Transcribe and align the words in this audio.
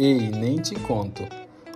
Ei, 0.00 0.30
nem 0.30 0.58
te 0.58 0.76
conto. 0.76 1.24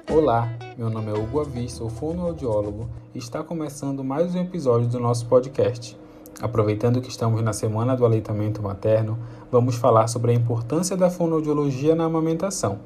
Olá, 0.08 0.48
meu 0.78 0.88
nome 0.88 1.10
é 1.10 1.12
Hugo 1.12 1.40
Avis, 1.40 1.72
sou 1.72 1.90
fonoaudiólogo 1.90 2.88
e 3.12 3.18
está 3.18 3.42
começando 3.42 4.04
mais 4.04 4.32
um 4.32 4.38
episódio 4.38 4.86
do 4.86 5.00
nosso 5.00 5.26
podcast. 5.26 5.98
Aproveitando 6.40 7.00
que 7.00 7.08
estamos 7.08 7.42
na 7.42 7.52
semana 7.52 7.96
do 7.96 8.04
aleitamento 8.04 8.62
materno, 8.62 9.18
vamos 9.50 9.74
falar 9.74 10.06
sobre 10.06 10.30
a 10.30 10.34
importância 10.34 10.96
da 10.96 11.10
fonoaudiologia 11.10 11.96
na 11.96 12.04
amamentação. 12.04 12.78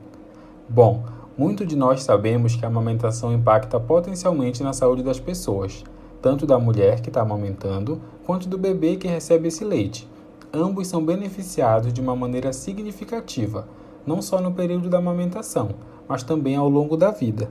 Bom, 0.67 1.05
muito 1.37 1.67
de 1.67 1.77
nós 1.77 2.03
sabemos 2.03 2.57
que 2.57 2.65
a 2.65 2.69
amamentação 2.69 3.31
impacta 3.31 3.79
potencialmente 3.79 4.63
na 4.63 4.73
saúde 4.73 5.03
das 5.03 5.21
pessoas, 5.21 5.85
tanto 6.23 6.47
da 6.47 6.59
mulher 6.59 7.03
que 7.03 7.11
está 7.11 7.21
amamentando, 7.21 8.01
quanto 8.25 8.49
do 8.49 8.57
bebê 8.57 8.97
que 8.97 9.07
recebe 9.07 9.49
esse 9.49 9.67
leite. 9.67 10.09
Ambos 10.51 10.89
são 10.89 11.05
beneficiados 11.05 11.93
de 11.93 12.01
uma 12.01 12.17
maneira 12.17 12.55
significativa 12.55 13.69
não 14.07 14.23
só 14.23 14.41
no 14.41 14.53
período 14.53 14.89
da 14.89 14.99
amamentação, 14.99 15.71
mas 16.09 16.23
também 16.23 16.57
ao 16.57 16.69
longo 16.69 16.97
da 16.97 17.11
vida. 17.11 17.51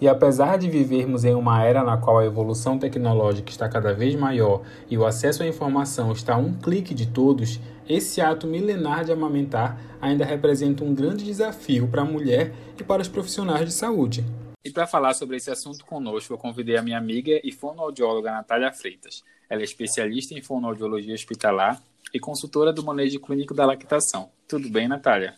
E 0.00 0.06
apesar 0.06 0.58
de 0.58 0.68
vivermos 0.68 1.24
em 1.24 1.34
uma 1.34 1.64
era 1.64 1.82
na 1.82 1.96
qual 1.96 2.18
a 2.18 2.26
evolução 2.26 2.78
tecnológica 2.78 3.50
está 3.50 3.66
cada 3.66 3.94
vez 3.94 4.14
maior 4.14 4.60
e 4.90 4.98
o 4.98 5.06
acesso 5.06 5.42
à 5.42 5.46
informação 5.46 6.12
está 6.12 6.34
a 6.34 6.38
um 6.38 6.52
clique 6.52 6.92
de 6.92 7.06
todos, 7.06 7.58
esse 7.88 8.20
ato 8.20 8.46
milenar 8.46 9.04
de 9.04 9.12
amamentar 9.12 9.80
ainda 10.00 10.24
representa 10.24 10.84
um 10.84 10.94
grande 10.94 11.24
desafio 11.24 11.88
para 11.88 12.02
a 12.02 12.04
mulher 12.04 12.52
e 12.78 12.84
para 12.84 13.00
os 13.00 13.08
profissionais 13.08 13.64
de 13.64 13.72
saúde. 13.72 14.24
E 14.62 14.70
para 14.70 14.86
falar 14.86 15.14
sobre 15.14 15.36
esse 15.36 15.50
assunto 15.50 15.84
conosco, 15.86 16.34
eu 16.34 16.38
convidei 16.38 16.76
a 16.76 16.82
minha 16.82 16.98
amiga 16.98 17.40
e 17.42 17.50
fonoaudióloga 17.50 18.32
Natália 18.32 18.72
Freitas. 18.72 19.24
Ela 19.48 19.62
é 19.62 19.64
especialista 19.64 20.34
em 20.34 20.42
fonoaudiologia 20.42 21.14
hospitalar 21.14 21.80
e 22.12 22.20
consultora 22.20 22.72
do 22.72 22.84
manejo 22.84 23.20
clínico 23.20 23.54
da 23.54 23.64
lactação. 23.64 24.30
Tudo 24.46 24.68
bem, 24.68 24.88
Natália? 24.88 25.34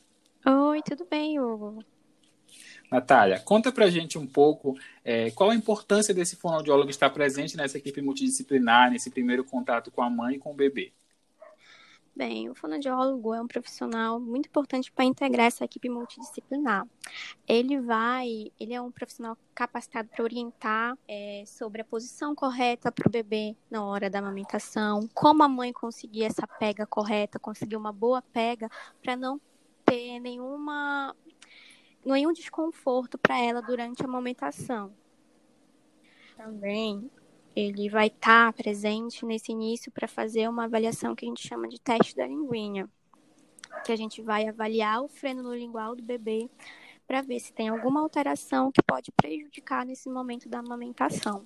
Tudo 0.82 1.06
bem, 1.08 1.38
Hugo? 1.38 1.84
Natália, 2.90 3.38
conta 3.40 3.70
pra 3.70 3.90
gente 3.90 4.16
um 4.16 4.26
pouco 4.26 4.78
é, 5.04 5.30
qual 5.32 5.50
a 5.50 5.54
importância 5.54 6.14
desse 6.14 6.36
fonoaudiólogo 6.36 6.90
estar 6.90 7.10
presente 7.10 7.56
nessa 7.56 7.76
equipe 7.76 8.00
multidisciplinar, 8.00 8.90
nesse 8.90 9.10
primeiro 9.10 9.44
contato 9.44 9.90
com 9.90 10.02
a 10.02 10.08
mãe 10.08 10.36
e 10.36 10.38
com 10.38 10.52
o 10.52 10.54
bebê. 10.54 10.92
Bem, 12.18 12.50
o 12.50 12.54
fonoaudiólogo 12.54 13.32
é 13.32 13.40
um 13.40 13.46
profissional 13.46 14.18
muito 14.18 14.46
importante 14.46 14.90
para 14.90 15.04
integrar 15.04 15.46
essa 15.46 15.64
equipe 15.64 15.88
multidisciplinar. 15.88 16.84
Ele 17.46 17.80
vai, 17.80 18.50
ele 18.58 18.74
é 18.74 18.82
um 18.82 18.90
profissional 18.90 19.38
capacitado 19.54 20.08
para 20.08 20.24
orientar 20.24 20.98
é, 21.06 21.44
sobre 21.46 21.80
a 21.80 21.84
posição 21.84 22.34
correta 22.34 22.90
para 22.90 23.06
o 23.06 23.10
bebê 23.10 23.54
na 23.70 23.84
hora 23.84 24.10
da 24.10 24.18
amamentação, 24.18 25.08
como 25.14 25.44
a 25.44 25.48
mãe 25.48 25.72
conseguir 25.72 26.24
essa 26.24 26.44
pega 26.44 26.84
correta, 26.84 27.38
conseguir 27.38 27.76
uma 27.76 27.92
boa 27.92 28.20
pega 28.20 28.68
para 29.00 29.14
não 29.14 29.40
ter 29.88 30.20
nenhuma 30.20 31.14
nenhum 32.04 32.32
desconforto 32.32 33.18
para 33.18 33.38
ela 33.38 33.60
durante 33.60 34.02
a 34.02 34.06
amamentação. 34.06 34.92
Também 36.36 37.10
ele 37.54 37.88
vai 37.88 38.06
estar 38.06 38.52
tá 38.52 38.52
presente 38.52 39.24
nesse 39.24 39.52
início 39.52 39.90
para 39.90 40.06
fazer 40.06 40.48
uma 40.48 40.64
avaliação 40.64 41.14
que 41.14 41.24
a 41.24 41.28
gente 41.28 41.46
chama 41.46 41.68
de 41.68 41.80
teste 41.80 42.14
da 42.14 42.26
linguinha, 42.26 42.88
que 43.84 43.90
a 43.90 43.96
gente 43.96 44.22
vai 44.22 44.46
avaliar 44.46 45.02
o 45.02 45.08
freno 45.08 45.52
lingual 45.54 45.96
do 45.96 46.02
bebê 46.02 46.48
para 47.06 47.22
ver 47.22 47.40
se 47.40 47.52
tem 47.52 47.68
alguma 47.68 48.00
alteração 48.00 48.70
que 48.70 48.82
pode 48.82 49.10
prejudicar 49.10 49.84
nesse 49.84 50.08
momento 50.08 50.48
da 50.48 50.60
amamentação. 50.60 51.44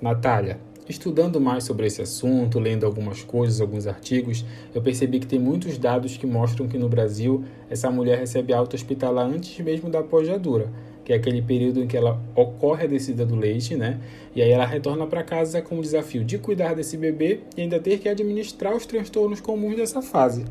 Natália, 0.00 0.60
Estudando 0.90 1.40
mais 1.40 1.62
sobre 1.62 1.86
esse 1.86 2.02
assunto, 2.02 2.58
lendo 2.58 2.84
algumas 2.84 3.22
coisas, 3.22 3.60
alguns 3.60 3.86
artigos, 3.86 4.44
eu 4.74 4.82
percebi 4.82 5.20
que 5.20 5.26
tem 5.26 5.38
muitos 5.38 5.78
dados 5.78 6.16
que 6.16 6.26
mostram 6.26 6.66
que 6.66 6.76
no 6.76 6.88
Brasil 6.88 7.44
essa 7.70 7.88
mulher 7.92 8.18
recebe 8.18 8.52
alta 8.52 8.74
hospitalar 8.74 9.24
antes 9.24 9.64
mesmo 9.64 9.88
da 9.88 10.02
pós-jadura, 10.02 10.68
que 11.04 11.12
é 11.12 11.16
aquele 11.16 11.42
período 11.42 11.80
em 11.80 11.86
que 11.86 11.96
ela 11.96 12.20
ocorre 12.34 12.86
a 12.86 12.88
descida 12.88 13.24
do 13.24 13.36
leite, 13.36 13.76
né? 13.76 14.00
E 14.34 14.42
aí 14.42 14.50
ela 14.50 14.66
retorna 14.66 15.06
para 15.06 15.22
casa 15.22 15.62
com 15.62 15.78
o 15.78 15.80
desafio 15.80 16.24
de 16.24 16.38
cuidar 16.38 16.74
desse 16.74 16.96
bebê 16.96 17.38
e 17.56 17.60
ainda 17.60 17.78
ter 17.78 18.00
que 18.00 18.08
administrar 18.08 18.74
os 18.74 18.84
transtornos 18.84 19.40
comuns 19.40 19.76
dessa 19.76 20.02
fase 20.02 20.44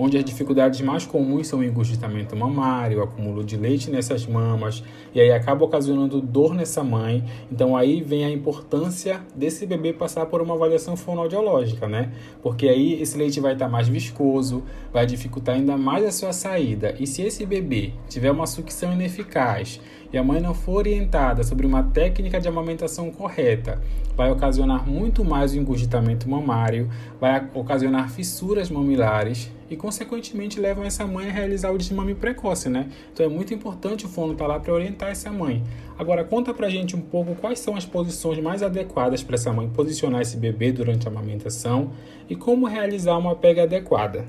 onde 0.00 0.16
as 0.16 0.24
dificuldades 0.24 0.80
mais 0.80 1.04
comuns 1.04 1.46
são 1.46 1.58
o 1.58 1.64
engurgitamento 1.64 2.34
mamário, 2.34 3.00
o 3.00 3.02
acúmulo 3.02 3.44
de 3.44 3.54
leite 3.58 3.90
nessas 3.90 4.26
mamas, 4.26 4.82
e 5.14 5.20
aí 5.20 5.30
acaba 5.30 5.62
ocasionando 5.62 6.22
dor 6.22 6.54
nessa 6.54 6.82
mãe. 6.82 7.22
Então 7.52 7.76
aí 7.76 8.00
vem 8.00 8.24
a 8.24 8.30
importância 8.30 9.20
desse 9.36 9.66
bebê 9.66 9.92
passar 9.92 10.24
por 10.24 10.40
uma 10.40 10.54
avaliação 10.54 10.96
fonoaudiológica, 10.96 11.86
né? 11.86 12.12
Porque 12.42 12.66
aí 12.66 12.94
esse 13.02 13.18
leite 13.18 13.40
vai 13.40 13.52
estar 13.52 13.68
mais 13.68 13.88
viscoso, 13.88 14.62
vai 14.90 15.04
dificultar 15.04 15.56
ainda 15.56 15.76
mais 15.76 16.02
a 16.06 16.10
sua 16.10 16.32
saída. 16.32 16.94
E 16.98 17.06
se 17.06 17.20
esse 17.20 17.44
bebê 17.44 17.92
tiver 18.08 18.30
uma 18.30 18.46
sucção 18.46 18.94
ineficaz 18.94 19.80
e 20.12 20.18
a 20.18 20.22
mãe 20.22 20.40
não 20.40 20.54
for 20.54 20.78
orientada 20.78 21.42
sobre 21.44 21.66
uma 21.66 21.82
técnica 21.82 22.40
de 22.40 22.48
amamentação 22.48 23.10
correta, 23.10 23.80
vai 24.16 24.30
ocasionar 24.30 24.88
muito 24.88 25.24
mais 25.24 25.52
o 25.52 25.58
engurgitamento 25.58 26.28
mamário, 26.28 26.90
vai 27.20 27.48
ocasionar 27.54 28.10
fissuras 28.10 28.70
mamilares 28.70 29.50
e, 29.70 29.76
consequentemente, 29.76 30.58
levam 30.58 30.84
essa 30.84 31.06
mãe 31.06 31.28
a 31.28 31.32
realizar 31.32 31.70
o 31.70 31.78
desmame 31.78 32.14
precoce, 32.14 32.68
né? 32.68 32.88
Então 33.12 33.24
é 33.24 33.28
muito 33.28 33.54
importante 33.54 34.04
o 34.04 34.08
fono 34.08 34.32
estar 34.32 34.46
tá 34.46 34.54
lá 34.54 34.60
para 34.60 34.74
orientar 34.74 35.10
essa 35.10 35.30
mãe. 35.30 35.62
Agora, 35.98 36.24
conta 36.24 36.52
pra 36.52 36.68
gente 36.68 36.96
um 36.96 37.00
pouco 37.00 37.34
quais 37.36 37.60
são 37.60 37.76
as 37.76 37.86
posições 37.86 38.38
mais 38.40 38.62
adequadas 38.62 39.22
para 39.22 39.36
essa 39.36 39.52
mãe 39.52 39.68
posicionar 39.68 40.22
esse 40.22 40.36
bebê 40.36 40.72
durante 40.72 41.06
a 41.06 41.10
amamentação 41.10 41.92
e 42.28 42.34
como 42.34 42.66
realizar 42.66 43.16
uma 43.16 43.36
pega 43.36 43.62
adequada. 43.62 44.26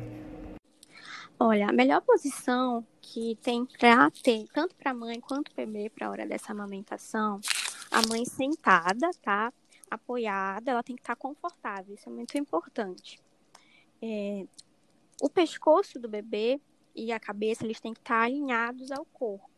Olha, 1.44 1.70
a 1.70 1.74
melhor 1.74 2.02
posição 2.02 2.86
que 3.02 3.36
tem 3.42 3.66
para 3.66 4.12
ter, 4.12 4.46
tanto 4.54 4.76
para 4.76 4.92
a 4.92 4.94
mãe 4.94 5.20
quanto 5.20 5.52
para 5.52 5.64
o 5.64 5.66
bebê, 5.66 5.90
para 5.90 6.06
a 6.06 6.12
hora 6.12 6.28
dessa 6.28 6.52
amamentação, 6.52 7.42
a 7.90 8.08
mãe 8.08 8.24
sentada, 8.26 9.10
tá? 9.24 9.52
Apoiada, 9.90 10.70
ela 10.70 10.84
tem 10.84 10.96
que 10.96 11.02
estar 11.02 11.16
tá 11.16 11.20
confortável, 11.20 11.96
isso 11.96 12.08
é 12.08 12.12
muito 12.12 12.38
importante. 12.38 13.20
É, 14.00 14.46
o 15.20 15.28
pescoço 15.28 15.98
do 15.98 16.08
bebê 16.08 16.62
e 16.96 17.12
a 17.12 17.20
cabeça, 17.20 17.66
eles 17.66 17.80
têm 17.80 17.92
que 17.92 18.02
estar 18.02 18.20
tá 18.20 18.26
alinhados 18.26 18.92
ao 18.92 19.04
corpo. 19.06 19.50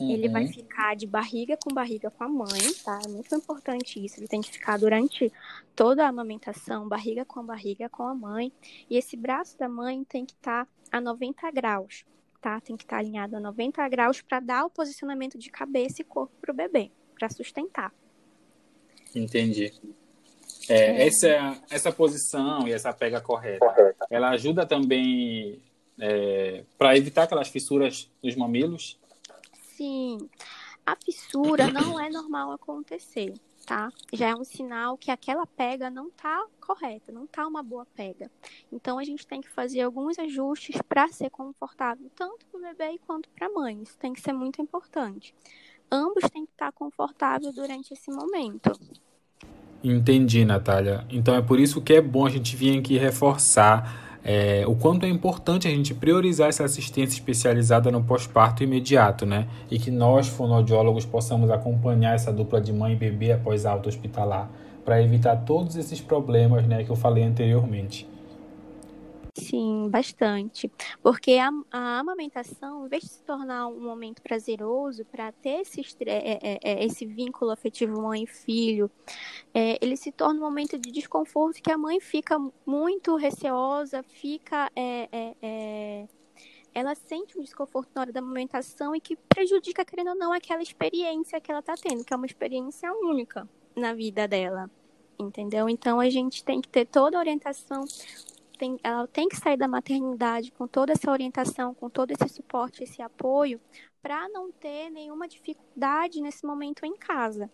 Uhum. 0.00 0.10
Ele 0.10 0.28
vai 0.28 0.44
uhum. 0.44 0.52
ficar 0.52 0.94
de 0.94 1.06
barriga 1.06 1.56
com 1.56 1.72
barriga 1.72 2.10
com 2.10 2.24
a 2.24 2.28
mãe, 2.28 2.72
tá? 2.84 3.00
É 3.04 3.08
muito 3.08 3.34
importante 3.34 4.04
isso. 4.04 4.20
Ele 4.20 4.28
tem 4.28 4.40
que 4.40 4.50
ficar 4.50 4.78
durante 4.78 5.32
toda 5.74 6.04
a 6.04 6.08
amamentação, 6.08 6.88
barriga 6.88 7.24
com 7.24 7.44
barriga 7.44 7.88
com 7.88 8.02
a 8.02 8.14
mãe. 8.14 8.52
E 8.90 8.96
esse 8.96 9.16
braço 9.16 9.58
da 9.58 9.68
mãe 9.68 10.04
tem 10.04 10.24
que 10.24 10.34
estar 10.34 10.66
tá 10.66 10.70
a 10.98 11.00
90 11.00 11.50
graus, 11.50 12.04
tá? 12.40 12.60
Tem 12.60 12.76
que 12.76 12.84
estar 12.84 12.96
tá 12.96 13.00
alinhado 13.00 13.36
a 13.36 13.40
90 13.40 13.88
graus 13.88 14.20
para 14.20 14.40
dar 14.40 14.64
o 14.66 14.70
posicionamento 14.70 15.38
de 15.38 15.50
cabeça 15.50 16.02
e 16.02 16.04
corpo 16.04 16.34
para 16.40 16.52
o 16.52 16.54
bebê, 16.54 16.90
para 17.18 17.30
sustentar. 17.30 17.92
Entendi. 19.14 19.72
É, 20.68 20.74
é. 20.74 21.06
Essa, 21.06 21.62
essa 21.70 21.92
posição 21.92 22.66
e 22.66 22.72
essa 22.72 22.92
pega 22.92 23.20
correta, 23.20 23.64
correta. 23.64 24.06
ela 24.10 24.30
ajuda 24.30 24.66
também 24.66 25.62
é, 25.98 26.64
para 26.76 26.96
evitar 26.96 27.22
aquelas 27.22 27.48
fissuras 27.48 28.10
dos 28.22 28.36
mamilos? 28.36 28.98
Sim, 29.76 30.16
a 30.86 30.96
fissura 30.96 31.70
não 31.70 32.00
é 32.00 32.08
normal 32.08 32.50
acontecer, 32.52 33.34
tá? 33.66 33.90
Já 34.10 34.28
é 34.28 34.34
um 34.34 34.42
sinal 34.42 34.96
que 34.96 35.10
aquela 35.10 35.46
pega 35.46 35.90
não 35.90 36.10
tá 36.10 36.46
correta, 36.58 37.12
não 37.12 37.26
tá 37.26 37.46
uma 37.46 37.62
boa 37.62 37.86
pega. 37.94 38.30
Então 38.72 38.98
a 38.98 39.04
gente 39.04 39.26
tem 39.26 39.42
que 39.42 39.50
fazer 39.50 39.82
alguns 39.82 40.18
ajustes 40.18 40.80
para 40.88 41.08
ser 41.08 41.28
confortável 41.28 42.10
tanto 42.16 42.46
para 42.46 42.58
o 42.58 42.62
bebê 42.62 42.98
quanto 43.06 43.28
para 43.28 43.48
a 43.48 43.50
mãe. 43.50 43.82
Isso 43.82 43.98
tem 43.98 44.14
que 44.14 44.20
ser 44.22 44.32
muito 44.32 44.62
importante. 44.62 45.34
Ambos 45.92 46.24
têm 46.30 46.46
que 46.46 46.52
estar 46.52 46.72
confortáveis 46.72 47.54
durante 47.54 47.92
esse 47.92 48.10
momento. 48.10 48.72
Entendi, 49.84 50.42
Natália. 50.46 51.06
Então 51.10 51.34
é 51.34 51.42
por 51.42 51.60
isso 51.60 51.82
que 51.82 51.92
é 51.92 52.00
bom 52.00 52.24
a 52.24 52.30
gente 52.30 52.56
vir 52.56 52.78
aqui 52.78 52.96
reforçar 52.96 54.05
é, 54.28 54.64
o 54.66 54.74
quanto 54.74 55.06
é 55.06 55.08
importante 55.08 55.68
a 55.68 55.70
gente 55.70 55.94
priorizar 55.94 56.48
essa 56.48 56.64
assistência 56.64 57.14
especializada 57.14 57.92
no 57.92 58.02
pós-parto 58.02 58.64
imediato, 58.64 59.24
né? 59.24 59.46
E 59.70 59.78
que 59.78 59.88
nós, 59.88 60.26
fonoaudiólogos, 60.26 61.06
possamos 61.06 61.48
acompanhar 61.48 62.12
essa 62.12 62.32
dupla 62.32 62.60
de 62.60 62.72
mãe 62.72 62.94
e 62.94 62.96
bebê 62.96 63.30
após 63.30 63.64
alta 63.64 63.88
hospitalar, 63.88 64.50
para 64.84 65.00
evitar 65.00 65.36
todos 65.36 65.76
esses 65.76 66.00
problemas 66.00 66.66
né, 66.66 66.82
que 66.82 66.90
eu 66.90 66.96
falei 66.96 67.22
anteriormente. 67.22 68.04
Sim, 69.36 69.90
bastante. 69.90 70.72
Porque 71.02 71.32
a, 71.32 71.50
a, 71.70 71.98
amamentação, 71.98 72.86
em 72.86 72.88
vez 72.88 73.02
de 73.02 73.10
se 73.10 73.22
tornar 73.22 73.66
um 73.66 73.80
momento 73.80 74.22
prazeroso 74.22 75.04
para 75.04 75.30
ter 75.30 75.60
esse, 75.60 75.82
é, 76.06 76.54
é, 76.54 76.58
é, 76.62 76.84
esse 76.84 77.04
vínculo 77.04 77.50
afetivo 77.50 78.00
mãe-filho, 78.00 78.90
é, 79.52 79.78
ele 79.82 79.94
se 79.94 80.10
torna 80.10 80.40
um 80.40 80.42
momento 80.42 80.78
de 80.78 80.90
desconforto 80.90 81.62
que 81.62 81.70
a 81.70 81.76
mãe 81.76 82.00
fica 82.00 82.38
muito 82.64 83.14
receosa, 83.16 84.02
fica. 84.02 84.70
É, 84.74 85.34
é, 85.42 86.06
ela 86.74 86.94
sente 86.94 87.38
um 87.38 87.42
desconforto 87.42 87.90
na 87.94 88.02
hora 88.02 88.12
da 88.12 88.20
amamentação 88.20 88.96
e 88.96 89.00
que 89.00 89.16
prejudica, 89.16 89.84
querendo 89.84 90.10
ou 90.10 90.16
não, 90.16 90.32
aquela 90.32 90.62
experiência 90.62 91.40
que 91.40 91.50
ela 91.50 91.60
está 91.60 91.74
tendo, 91.74 92.04
que 92.04 92.12
é 92.12 92.16
uma 92.16 92.26
experiência 92.26 92.90
única 92.92 93.46
na 93.74 93.92
vida 93.92 94.26
dela. 94.26 94.70
Entendeu? 95.18 95.68
Então 95.68 96.00
a 96.00 96.08
gente 96.08 96.42
tem 96.42 96.60
que 96.60 96.68
ter 96.68 96.86
toda 96.86 97.16
a 97.16 97.20
orientação 97.20 97.84
tem, 98.56 98.78
ela 98.82 99.06
tem 99.06 99.28
que 99.28 99.36
sair 99.36 99.56
da 99.56 99.68
maternidade 99.68 100.50
com 100.52 100.66
toda 100.66 100.92
essa 100.92 101.10
orientação, 101.10 101.74
com 101.74 101.88
todo 101.88 102.10
esse 102.10 102.28
suporte, 102.28 102.82
esse 102.82 103.00
apoio, 103.02 103.60
para 104.02 104.28
não 104.28 104.50
ter 104.50 104.90
nenhuma 104.90 105.28
dificuldade 105.28 106.20
nesse 106.20 106.46
momento 106.46 106.84
em 106.84 106.96
casa. 106.96 107.50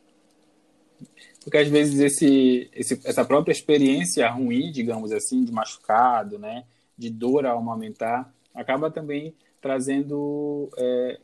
Porque 1.43 1.59
às 1.59 1.69
vezes 1.69 1.99
esse, 2.01 2.71
esse, 2.73 3.01
essa 3.05 3.25
própria 3.25 3.53
experiência 3.53 4.29
ruim, 4.31 4.71
digamos 4.71 5.13
assim, 5.13 5.45
de 5.45 5.53
machucado, 5.53 6.39
né, 6.39 6.65
de 6.97 7.11
dor 7.11 7.45
ao 7.45 7.59
amamentar, 7.59 8.33
acaba 8.55 8.91
também 8.91 9.35
trazendo 9.61 10.69
é, 10.77 11.19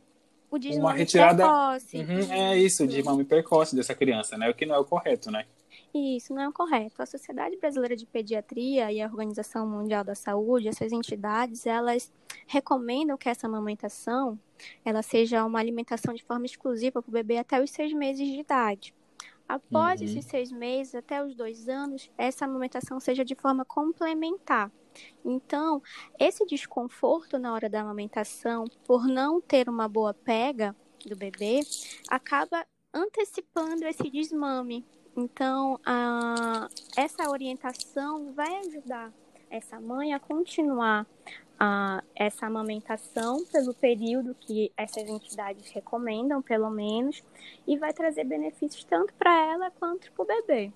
uma 0.77 0.93
retirada. 0.93 1.43
Precoce. 1.43 1.97
Uhum, 1.97 2.33
é 2.33 2.57
isso, 2.57 2.87
de 2.87 3.03
mame 3.03 3.23
precoce 3.23 3.75
dessa 3.75 3.93
criança, 3.93 4.37
né? 4.37 4.49
O 4.49 4.53
que 4.53 4.65
não 4.65 4.75
é 4.75 4.79
o 4.79 4.85
correto, 4.85 5.29
né? 5.29 5.45
Isso 5.93 6.33
não 6.33 6.43
é 6.43 6.51
correto. 6.51 7.01
A 7.01 7.05
Sociedade 7.05 7.57
Brasileira 7.57 7.95
de 7.95 8.05
Pediatria 8.05 8.91
e 8.91 9.01
a 9.01 9.07
Organização 9.07 9.67
Mundial 9.67 10.03
da 10.03 10.13
Saúde, 10.13 10.67
essas 10.67 10.91
entidades, 10.91 11.65
elas 11.65 12.11
recomendam 12.45 13.17
que 13.17 13.27
essa 13.27 13.47
amamentação 13.47 14.39
ela 14.85 15.01
seja 15.01 15.43
uma 15.45 15.59
alimentação 15.59 16.13
de 16.13 16.23
forma 16.23 16.45
exclusiva 16.45 17.01
para 17.01 17.09
o 17.09 17.13
bebê 17.13 17.37
até 17.37 17.61
os 17.61 17.71
seis 17.71 17.91
meses 17.93 18.27
de 18.27 18.39
idade. 18.39 18.93
Após 19.47 19.99
uhum. 19.99 20.05
esses 20.05 20.25
seis 20.25 20.51
meses, 20.51 20.93
até 20.93 21.25
os 21.25 21.33
dois 21.33 21.67
anos, 21.67 22.11
essa 22.15 22.45
amamentação 22.45 22.99
seja 22.99 23.25
de 23.25 23.33
forma 23.33 23.65
complementar. 23.65 24.71
Então, 25.25 25.81
esse 26.19 26.45
desconforto 26.45 27.39
na 27.39 27.51
hora 27.51 27.67
da 27.67 27.81
amamentação, 27.81 28.65
por 28.85 29.07
não 29.07 29.41
ter 29.41 29.67
uma 29.67 29.87
boa 29.87 30.13
pega 30.13 30.75
do 31.03 31.15
bebê, 31.15 31.61
acaba 32.09 32.63
antecipando 32.93 33.85
esse 33.85 34.09
desmame. 34.09 34.85
Então, 35.19 35.77
a, 35.85 36.69
essa 36.95 37.29
orientação 37.29 38.31
vai 38.33 38.55
ajudar 38.59 39.11
essa 39.49 39.77
mãe 39.77 40.13
a 40.13 40.19
continuar 40.19 41.05
a, 41.59 42.01
essa 42.15 42.45
amamentação 42.45 43.43
pelo 43.51 43.73
período 43.73 44.33
que 44.39 44.71
essas 44.77 45.09
entidades 45.09 45.69
recomendam, 45.71 46.41
pelo 46.41 46.69
menos, 46.69 47.21
e 47.67 47.77
vai 47.77 47.91
trazer 47.91 48.23
benefícios 48.23 48.85
tanto 48.85 49.13
para 49.15 49.51
ela 49.51 49.69
quanto 49.71 50.09
para 50.13 50.23
o 50.23 50.25
bebê. 50.25 50.71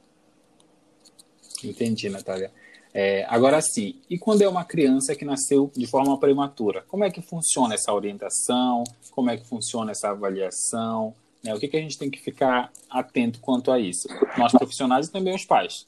Entendi, 1.64 2.10
Natália. 2.10 2.52
É, 2.94 3.26
agora 3.30 3.62
sim, 3.62 4.02
e 4.10 4.20
quando 4.20 4.42
é 4.42 4.48
uma 4.48 4.66
criança 4.66 5.16
que 5.16 5.24
nasceu 5.24 5.72
de 5.74 5.88
forma 5.88 6.20
prematura? 6.20 6.84
Como 6.88 7.06
é 7.06 7.10
que 7.10 7.22
funciona 7.22 7.76
essa 7.76 7.94
orientação? 7.94 8.84
Como 9.10 9.32
é 9.32 9.38
que 9.38 9.48
funciona 9.48 9.92
essa 9.92 10.10
avaliação? 10.10 11.16
Né? 11.44 11.54
O 11.54 11.60
que, 11.60 11.68
que 11.68 11.78
a 11.78 11.82
gente 11.82 11.98
tem 11.98 12.10
que 12.10 12.20
ficar 12.20 12.72
atento 12.90 13.40
quanto 13.40 13.72
a 13.72 13.80
isso? 13.80 14.08
Nós 14.38 14.52
profissionais 14.52 15.08
e 15.08 15.12
também 15.12 15.36
os 15.36 15.46
pais. 15.46 15.88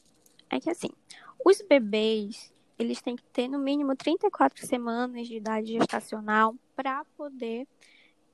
É 0.50 0.60
que 0.60 0.69
assim, 0.69 0.90
os 1.44 1.62
bebês, 1.62 2.52
eles 2.78 3.02
têm 3.02 3.16
que 3.16 3.24
ter 3.24 3.48
no 3.48 3.57
mínimo 3.57 3.96
34 3.96 4.66
semanas 4.66 5.28
de 5.28 5.38
idade 5.38 5.74
gestacional 5.74 6.56
para 6.75 7.06
poder 7.18 7.68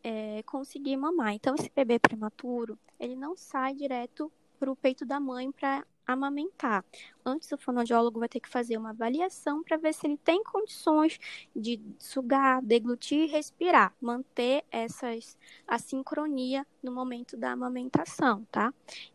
é, 0.03 0.41
conseguir 0.43 0.97
mamar. 0.97 1.33
Então, 1.33 1.55
esse 1.55 1.71
bebê 1.75 1.99
prematuro, 1.99 2.77
ele 2.99 3.15
não 3.15 3.37
sai 3.37 3.73
direto 3.75 4.31
para 4.59 4.71
o 4.71 4.75
peito 4.75 5.05
da 5.05 5.19
mãe 5.19 5.51
para 5.51 5.85
amamentar. 6.05 6.83
Antes, 7.25 7.51
o 7.51 7.57
fonoaudiólogo 7.57 8.19
vai 8.19 8.27
ter 8.27 8.39
que 8.39 8.49
fazer 8.49 8.77
uma 8.77 8.89
avaliação 8.89 9.63
para 9.63 9.77
ver 9.77 9.93
se 9.93 10.07
ele 10.07 10.17
tem 10.17 10.43
condições 10.43 11.19
de 11.55 11.79
sugar, 11.99 12.61
deglutir 12.61 13.25
e 13.25 13.27
respirar, 13.27 13.93
manter 14.01 14.63
essas, 14.71 15.37
a 15.67 15.77
sincronia 15.77 16.65
no 16.81 16.91
momento 16.91 17.37
da 17.37 17.51
amamentação, 17.51 18.45
tá? 18.51 18.73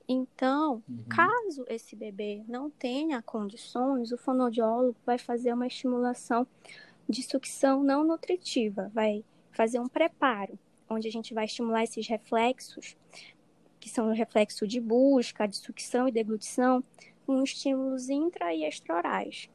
Então, 0.09 0.83
uhum. 0.89 1.05
caso 1.09 1.65
esse 1.69 1.97
bebê 1.97 2.45
não 2.49 2.71
tenha 2.71 3.21
condições, 3.23 4.13
o 4.13 4.19
fonoaudiólogo 4.19 4.97
vai 5.05 5.19
fazer 5.19 5.53
uma 5.53 5.67
estimulação 5.67 6.47
de 7.09 7.23
sucção 7.23 7.83
não 7.83 8.05
nutritiva, 8.05 8.91
vai 8.95 9.25
fazer 9.53 9.81
um 9.81 9.89
preparo, 9.89 10.59
onde 10.89 11.09
a 11.09 11.11
gente 11.11 11.35
vai 11.35 11.45
estimular 11.45 11.83
esses 11.83 12.07
reflexos 12.07 12.97
que 13.87 13.91
são 13.91 14.09
o 14.09 14.13
reflexo 14.13 14.67
de 14.67 14.81
busca, 14.81 15.47
de 15.47 15.59
sucção 15.59 16.09
e 16.09 16.11
deglutição, 16.11 16.83
com 17.25 17.41
estímulos 17.41 18.09
intra 18.09 18.53
e 18.53 18.65
extraorais. 18.65 19.49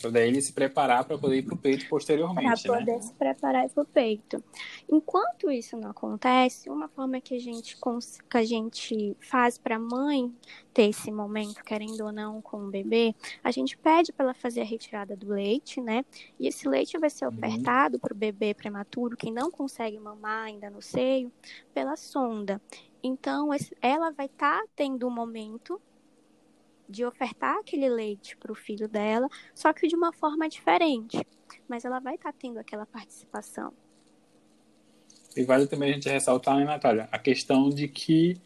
Para 0.00 0.10
daí 0.10 0.28
ele 0.28 0.40
se 0.40 0.52
preparar 0.52 1.04
para 1.04 1.16
poder 1.16 1.38
ir 1.38 1.42
para 1.42 1.54
o 1.54 1.58
peito 1.58 1.88
posteriormente. 1.88 2.62
Para 2.62 2.78
poder 2.78 2.92
né? 2.92 3.00
se 3.00 3.12
preparar 3.14 3.68
para 3.68 3.82
o 3.82 3.86
peito. 3.86 4.42
Enquanto 4.90 5.50
isso 5.50 5.76
não 5.76 5.90
acontece, 5.90 6.68
uma 6.68 6.88
forma 6.88 7.20
que 7.20 7.34
a 7.34 7.38
gente, 7.38 7.76
que 8.28 8.36
a 8.36 8.44
gente 8.44 9.16
faz 9.20 9.58
para 9.58 9.76
a 9.76 9.78
mãe 9.78 10.32
ter 10.72 10.88
esse 10.88 11.10
momento, 11.10 11.62
querendo 11.62 12.00
ou 12.04 12.12
não, 12.12 12.40
com 12.40 12.64
o 12.64 12.70
bebê, 12.70 13.14
a 13.44 13.50
gente 13.50 13.76
pede 13.76 14.12
para 14.12 14.26
ela 14.26 14.34
fazer 14.34 14.62
a 14.62 14.64
retirada 14.64 15.14
do 15.14 15.28
leite, 15.28 15.80
né? 15.80 16.04
E 16.38 16.48
esse 16.48 16.68
leite 16.68 16.98
vai 16.98 17.10
ser 17.10 17.26
uhum. 17.26 17.34
ofertado 17.34 17.96
uhum. 17.96 18.00
para 18.00 18.14
o 18.14 18.16
bebê 18.16 18.54
prematuro, 18.54 19.16
que 19.16 19.30
não 19.30 19.50
consegue 19.50 19.98
mamar 19.98 20.46
ainda 20.46 20.70
no 20.70 20.82
seio, 20.82 21.30
pela 21.74 21.96
sonda. 21.96 22.60
Então, 23.02 23.50
ela 23.80 24.10
vai 24.10 24.26
estar 24.26 24.60
tá 24.60 24.66
tendo 24.74 25.06
um 25.06 25.10
momento 25.10 25.80
de 26.92 27.04
ofertar 27.04 27.56
aquele 27.56 27.88
leite 27.88 28.36
para 28.36 28.52
o 28.52 28.54
filho 28.54 28.86
dela, 28.86 29.28
só 29.54 29.72
que 29.72 29.88
de 29.88 29.96
uma 29.96 30.12
forma 30.12 30.48
diferente. 30.48 31.26
Mas 31.66 31.84
ela 31.84 31.98
vai 31.98 32.14
estar 32.14 32.32
tá 32.32 32.38
tendo 32.38 32.58
aquela 32.58 32.86
participação. 32.86 33.72
E 35.36 35.42
vale 35.42 35.66
também 35.66 35.90
a 35.90 35.94
gente 35.94 36.08
ressaltar, 36.08 36.56
né, 36.56 36.64
Natália, 36.64 37.08
a 37.10 37.18
questão 37.18 37.70
de 37.70 37.88
que 37.88 38.36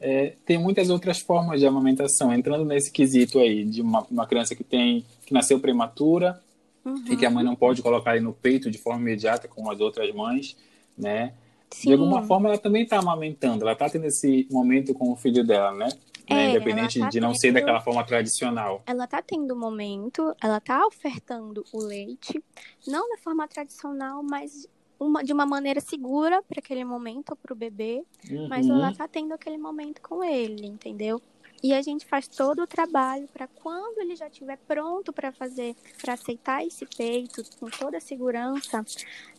é, 0.00 0.34
tem 0.46 0.56
muitas 0.56 0.88
outras 0.88 1.20
formas 1.20 1.60
de 1.60 1.66
amamentação, 1.66 2.32
entrando 2.32 2.64
nesse 2.64 2.90
quesito 2.90 3.38
aí, 3.38 3.64
de 3.64 3.82
uma, 3.82 4.02
uma 4.10 4.26
criança 4.26 4.54
que 4.54 4.64
tem 4.64 5.04
que 5.26 5.34
nasceu 5.34 5.60
prematura 5.60 6.40
uhum. 6.84 7.04
e 7.10 7.16
que 7.16 7.26
a 7.26 7.30
mãe 7.30 7.44
não 7.44 7.54
pode 7.54 7.82
colocar 7.82 8.16
ele 8.16 8.24
no 8.24 8.32
peito 8.32 8.70
de 8.70 8.78
forma 8.78 9.02
imediata, 9.02 9.46
como 9.46 9.70
as 9.70 9.78
outras 9.78 10.12
mães, 10.14 10.56
né? 10.96 11.34
Sim. 11.70 11.88
De 11.88 11.92
alguma 11.92 12.22
forma, 12.22 12.48
ela 12.48 12.58
também 12.58 12.82
está 12.82 12.98
amamentando, 12.98 13.62
ela 13.62 13.74
está 13.74 13.88
tendo 13.88 14.06
esse 14.06 14.48
momento 14.50 14.92
com 14.94 15.12
o 15.12 15.16
filho 15.16 15.46
dela, 15.46 15.72
né? 15.72 15.88
Né? 16.28 16.46
É, 16.46 16.50
Independente 16.50 17.00
tá 17.00 17.08
de 17.08 17.20
não 17.20 17.28
tendo, 17.30 17.40
ser 17.40 17.52
daquela 17.52 17.80
forma 17.80 18.04
tradicional. 18.04 18.82
Ela 18.86 19.04
está 19.04 19.22
tendo 19.22 19.54
momento, 19.56 20.34
ela 20.42 20.58
está 20.58 20.86
ofertando 20.86 21.64
o 21.72 21.78
leite, 21.78 22.42
não 22.86 23.08
da 23.10 23.16
forma 23.18 23.46
tradicional, 23.46 24.22
mas 24.22 24.68
uma, 24.98 25.24
de 25.24 25.32
uma 25.32 25.46
maneira 25.46 25.80
segura 25.80 26.42
para 26.42 26.60
aquele 26.60 26.84
momento 26.84 27.34
para 27.34 27.52
o 27.52 27.56
bebê, 27.56 28.04
uhum. 28.30 28.48
mas 28.48 28.68
ela 28.68 28.90
está 28.90 29.08
tendo 29.08 29.32
aquele 29.32 29.56
momento 29.56 30.02
com 30.02 30.22
ele, 30.22 30.66
entendeu? 30.66 31.20
E 31.62 31.74
a 31.74 31.82
gente 31.82 32.06
faz 32.06 32.26
todo 32.26 32.62
o 32.62 32.66
trabalho 32.66 33.28
para 33.28 33.46
quando 33.46 33.98
ele 33.98 34.16
já 34.16 34.28
estiver 34.28 34.58
pronto 34.66 35.12
para 35.12 35.30
fazer, 35.30 35.76
para 36.00 36.14
aceitar 36.14 36.64
esse 36.64 36.86
peito 36.86 37.42
com 37.58 37.66
toda 37.68 37.98
a 37.98 38.00
segurança, 38.00 38.84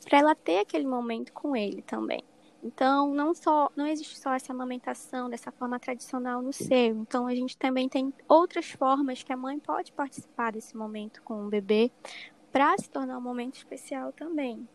para 0.07 0.19
ela 0.19 0.35
ter 0.35 0.59
aquele 0.59 0.85
momento 0.85 1.31
com 1.33 1.55
ele 1.55 1.81
também. 1.81 2.23
Então, 2.63 3.13
não 3.13 3.34
só 3.34 3.72
não 3.75 3.88
existe 3.88 4.20
só 4.20 4.34
essa 4.34 4.53
amamentação 4.53 5.30
dessa 5.30 5.51
forma 5.51 5.80
tradicional 5.80 6.41
no 6.41 6.53
seio. 6.53 6.96
Então, 6.98 7.25
a 7.25 7.34
gente 7.34 7.58
também 7.58 7.89
tem 7.89 8.13
outras 8.27 8.70
formas 8.72 9.24
que 9.24 9.34
a 9.34 9.38
mãe 9.38 9.60
pode 9.60 9.91
participar 9.91 10.51
desse 10.51 10.77
momento 10.77 11.22
com 11.24 11.46
o 11.46 11.50
bebê 11.50 11.91
para 12.51 12.77
se 12.77 12.89
tornar 12.89 13.18
um 13.18 13.22
momento 13.22 13.56
especial 13.56 14.12
também. 14.12 14.68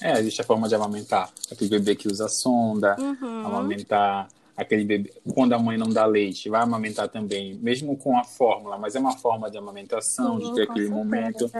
É, 0.00 0.18
existe 0.18 0.40
a 0.40 0.44
forma 0.44 0.68
de 0.68 0.74
amamentar. 0.74 1.30
Aquele 1.50 1.70
bebê 1.70 1.96
que 1.96 2.08
usa 2.08 2.28
sonda, 2.28 2.96
uhum. 2.98 3.46
amamentar 3.46 4.28
aquele 4.58 4.84
bebê, 4.84 5.12
quando 5.32 5.52
a 5.52 5.58
mãe 5.58 5.78
não 5.78 5.88
dá 5.88 6.04
leite, 6.04 6.50
vai 6.50 6.60
amamentar 6.60 7.08
também, 7.08 7.54
mesmo 7.54 7.96
com 7.96 8.18
a 8.18 8.24
fórmula, 8.24 8.76
mas 8.76 8.96
é 8.96 8.98
uma 8.98 9.16
forma 9.16 9.48
de 9.48 9.56
amamentação, 9.56 10.40
Sim, 10.40 10.48
de 10.48 10.54
ter 10.56 10.62
aquele 10.62 10.88
certeza. 10.88 10.94
momento. 10.94 11.50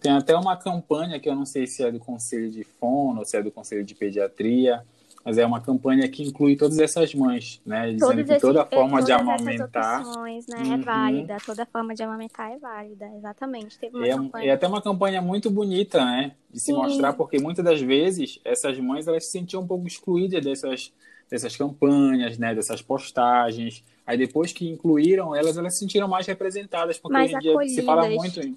Tem 0.00 0.10
até 0.10 0.36
uma 0.36 0.56
campanha 0.56 1.20
que 1.20 1.28
eu 1.28 1.36
não 1.36 1.46
sei 1.46 1.68
se 1.68 1.84
é 1.84 1.92
do 1.92 2.00
Conselho 2.00 2.50
de 2.50 2.64
Fono, 2.64 3.20
ou 3.20 3.24
se 3.24 3.36
é 3.36 3.42
do 3.42 3.52
Conselho 3.52 3.84
de 3.84 3.94
Pediatria, 3.94 4.82
mas 5.24 5.38
é 5.38 5.46
uma 5.46 5.60
campanha 5.60 6.08
que 6.08 6.24
inclui 6.24 6.56
todas 6.56 6.80
essas 6.80 7.14
mães, 7.14 7.60
né? 7.64 7.92
Dizendo 7.92 8.24
que 8.24 8.40
toda 8.40 8.64
forma 8.64 9.02
de 9.02 9.12
amamentar. 9.12 10.00
Opções, 10.00 10.46
né? 10.48 10.58
É 10.58 10.62
uhum. 10.62 10.74
É 10.74 10.78
válida, 10.78 11.36
toda 11.46 11.66
forma 11.66 11.94
de 11.94 12.02
amamentar 12.02 12.50
é 12.50 12.58
válida, 12.58 13.08
exatamente. 13.16 13.78
Teve 13.78 13.96
uma 13.96 14.06
é, 14.06 14.10
campanha... 14.10 14.50
é 14.50 14.54
até 14.54 14.66
uma 14.66 14.82
campanha 14.82 15.22
muito 15.22 15.48
bonita, 15.48 16.04
né? 16.04 16.32
De 16.50 16.58
se 16.58 16.66
Sim. 16.66 16.72
mostrar, 16.72 17.12
porque 17.12 17.38
muitas 17.38 17.64
das 17.64 17.80
vezes 17.80 18.40
essas 18.44 18.76
mães 18.80 19.06
elas 19.06 19.26
se 19.26 19.32
sentiam 19.32 19.62
um 19.62 19.66
pouco 19.66 19.86
excluídas 19.86 20.42
dessas 20.42 20.92
dessas 21.30 21.56
campanhas, 21.56 22.38
né, 22.38 22.54
dessas 22.54 22.80
postagens. 22.80 23.84
Aí 24.06 24.16
depois 24.16 24.52
que 24.52 24.68
incluíram 24.68 25.34
elas, 25.34 25.56
elas 25.56 25.74
se 25.74 25.80
sentiram 25.80 26.08
mais 26.08 26.26
representadas, 26.26 26.98
porque 26.98 27.12
mais 27.12 27.32
hoje 27.32 27.36
em 27.36 27.40
dia 27.40 27.68
se 27.68 27.82
fala 27.82 28.08
muito 28.08 28.40
em, 28.40 28.56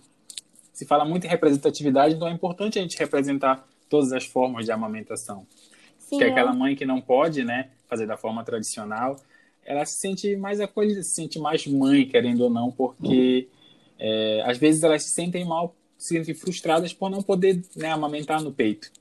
se 0.71 0.85
fala 0.85 1.05
muito 1.05 1.25
em 1.25 1.29
representatividade, 1.29 2.15
então 2.15 2.27
é 2.27 2.31
importante 2.31 2.79
a 2.79 2.81
gente 2.81 2.97
representar 2.97 3.67
todas 3.89 4.13
as 4.13 4.25
formas 4.25 4.65
de 4.65 4.71
amamentação. 4.71 5.45
Sim, 5.97 6.17
que 6.17 6.23
é 6.23 6.29
aquela 6.29 6.53
mãe 6.53 6.75
que 6.75 6.85
não 6.85 7.01
pode, 7.01 7.43
né, 7.43 7.69
fazer 7.87 8.05
da 8.05 8.17
forma 8.17 8.43
tradicional, 8.43 9.17
ela 9.63 9.85
se 9.85 9.99
sente 9.99 10.35
mais 10.35 10.59
acolhida, 10.59 11.03
se 11.03 11.11
sente 11.11 11.39
mais 11.39 11.67
mãe, 11.67 12.07
querendo 12.07 12.41
ou 12.41 12.49
não, 12.49 12.71
porque 12.71 13.47
é, 13.99 14.41
às 14.45 14.57
vezes 14.57 14.83
elas 14.83 15.03
se 15.03 15.09
sentem 15.11 15.45
mal, 15.45 15.75
se 15.97 16.15
sentem 16.15 16.33
frustradas 16.33 16.93
por 16.93 17.09
não 17.09 17.21
poder 17.21 17.61
né, 17.75 17.89
amamentar 17.89 18.41
no 18.41 18.51
peito. 18.51 18.91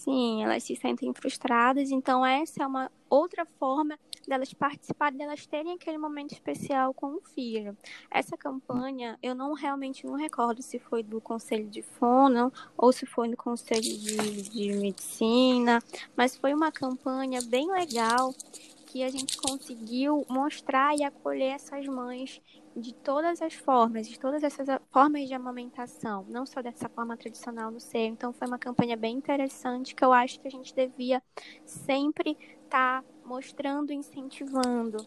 Sim, 0.00 0.42
elas 0.42 0.64
se 0.64 0.74
sentem 0.76 1.12
frustradas, 1.12 1.90
então 1.90 2.24
essa 2.24 2.62
é 2.62 2.66
uma 2.66 2.90
outra 3.10 3.44
forma 3.44 3.98
delas 4.26 4.50
participarem, 4.54 5.18
delas 5.18 5.44
terem 5.44 5.74
aquele 5.74 5.98
momento 5.98 6.32
especial 6.32 6.94
com 6.94 7.16
o 7.16 7.20
filho. 7.20 7.76
Essa 8.10 8.34
campanha, 8.34 9.18
eu 9.22 9.34
não 9.34 9.52
realmente 9.52 10.06
não 10.06 10.14
recordo 10.14 10.62
se 10.62 10.78
foi 10.78 11.02
do 11.02 11.20
Conselho 11.20 11.68
de 11.68 11.82
Fono 11.82 12.50
ou 12.78 12.90
se 12.92 13.04
foi 13.04 13.28
no 13.28 13.36
Conselho 13.36 13.82
de, 13.82 14.48
de 14.48 14.72
Medicina, 14.72 15.82
mas 16.16 16.34
foi 16.34 16.54
uma 16.54 16.72
campanha 16.72 17.42
bem 17.42 17.70
legal 17.70 18.34
que 18.86 19.02
a 19.02 19.10
gente 19.10 19.36
conseguiu 19.36 20.24
mostrar 20.30 20.96
e 20.96 21.04
acolher 21.04 21.56
essas 21.56 21.86
mães 21.86 22.40
de 22.76 22.94
todas 22.94 23.42
as 23.42 23.54
formas, 23.54 24.08
de 24.08 24.18
todas 24.18 24.42
essas 24.42 24.66
formas 24.90 25.26
de 25.26 25.34
amamentação, 25.34 26.24
não 26.28 26.46
só 26.46 26.62
dessa 26.62 26.88
forma 26.88 27.16
tradicional 27.16 27.70
no 27.70 27.80
seio. 27.80 28.12
Então 28.12 28.32
foi 28.32 28.46
uma 28.46 28.58
campanha 28.58 28.96
bem 28.96 29.16
interessante 29.16 29.94
que 29.94 30.04
eu 30.04 30.12
acho 30.12 30.40
que 30.40 30.48
a 30.48 30.50
gente 30.50 30.74
devia 30.74 31.22
sempre 31.64 32.36
estar 32.64 33.02
tá 33.02 33.04
mostrando, 33.24 33.92
incentivando. 33.92 35.06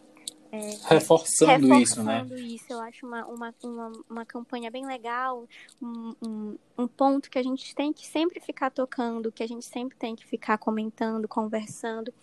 É, 0.52 0.70
reforçando, 0.88 1.66
reforçando, 1.66 1.82
isso, 1.82 2.02
né? 2.04 2.18
Reforçando 2.18 2.40
isso, 2.40 2.72
eu 2.72 2.80
acho 2.80 3.04
uma, 3.04 3.26
uma, 3.26 3.54
uma, 3.64 3.92
uma 4.08 4.24
campanha 4.24 4.70
bem 4.70 4.86
legal, 4.86 5.48
um, 5.82 6.14
um, 6.24 6.58
um, 6.78 6.86
ponto 6.86 7.28
que 7.28 7.38
a 7.40 7.42
gente 7.42 7.74
tem 7.74 7.92
que 7.92 8.06
sempre 8.06 8.38
ficar 8.38 8.70
tocando, 8.70 9.32
que 9.32 9.42
a 9.42 9.48
gente 9.48 9.64
sempre 9.64 9.96
tem 9.98 10.14
que 10.14 10.24
ficar 10.24 10.56
comentando, 10.58 11.26
conversando, 11.26 12.14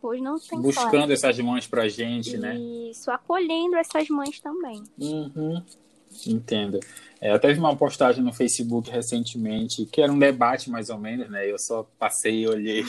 pois 0.00 0.20
não 0.20 0.38
tem 0.38 0.60
Buscando 0.60 1.12
essas 1.12 1.38
mães 1.38 1.66
pra 1.66 1.88
gente, 1.88 2.30
isso, 2.30 2.38
né? 2.38 2.56
Isso, 2.90 3.10
acolhendo 3.10 3.76
essas 3.76 4.08
mães 4.08 4.40
também. 4.40 4.82
Uhum. 4.98 5.62
Entendo. 6.26 6.80
É, 7.20 7.32
eu 7.32 7.38
teve 7.38 7.58
uma 7.58 7.76
postagem 7.76 8.22
no 8.22 8.32
Facebook 8.32 8.90
recentemente, 8.90 9.84
que 9.86 10.00
era 10.00 10.12
um 10.12 10.18
debate 10.18 10.70
mais 10.70 10.88
ou 10.88 10.98
menos, 10.98 11.28
né? 11.28 11.50
Eu 11.50 11.58
só 11.58 11.86
passei 11.98 12.42
e 12.42 12.48
olhei 12.48 12.84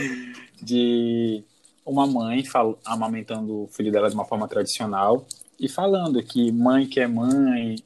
de 0.62 1.42
uma 1.84 2.06
mãe 2.06 2.44
fal 2.44 2.78
amamentando 2.84 3.62
o 3.62 3.68
filho 3.68 3.90
dela 3.90 4.08
de 4.08 4.14
uma 4.14 4.24
forma 4.24 4.46
tradicional 4.46 5.26
e 5.58 5.68
falando 5.68 6.22
que 6.22 6.52
mãe 6.52 6.86
que 6.86 7.00
é 7.00 7.06
mãe 7.06 7.76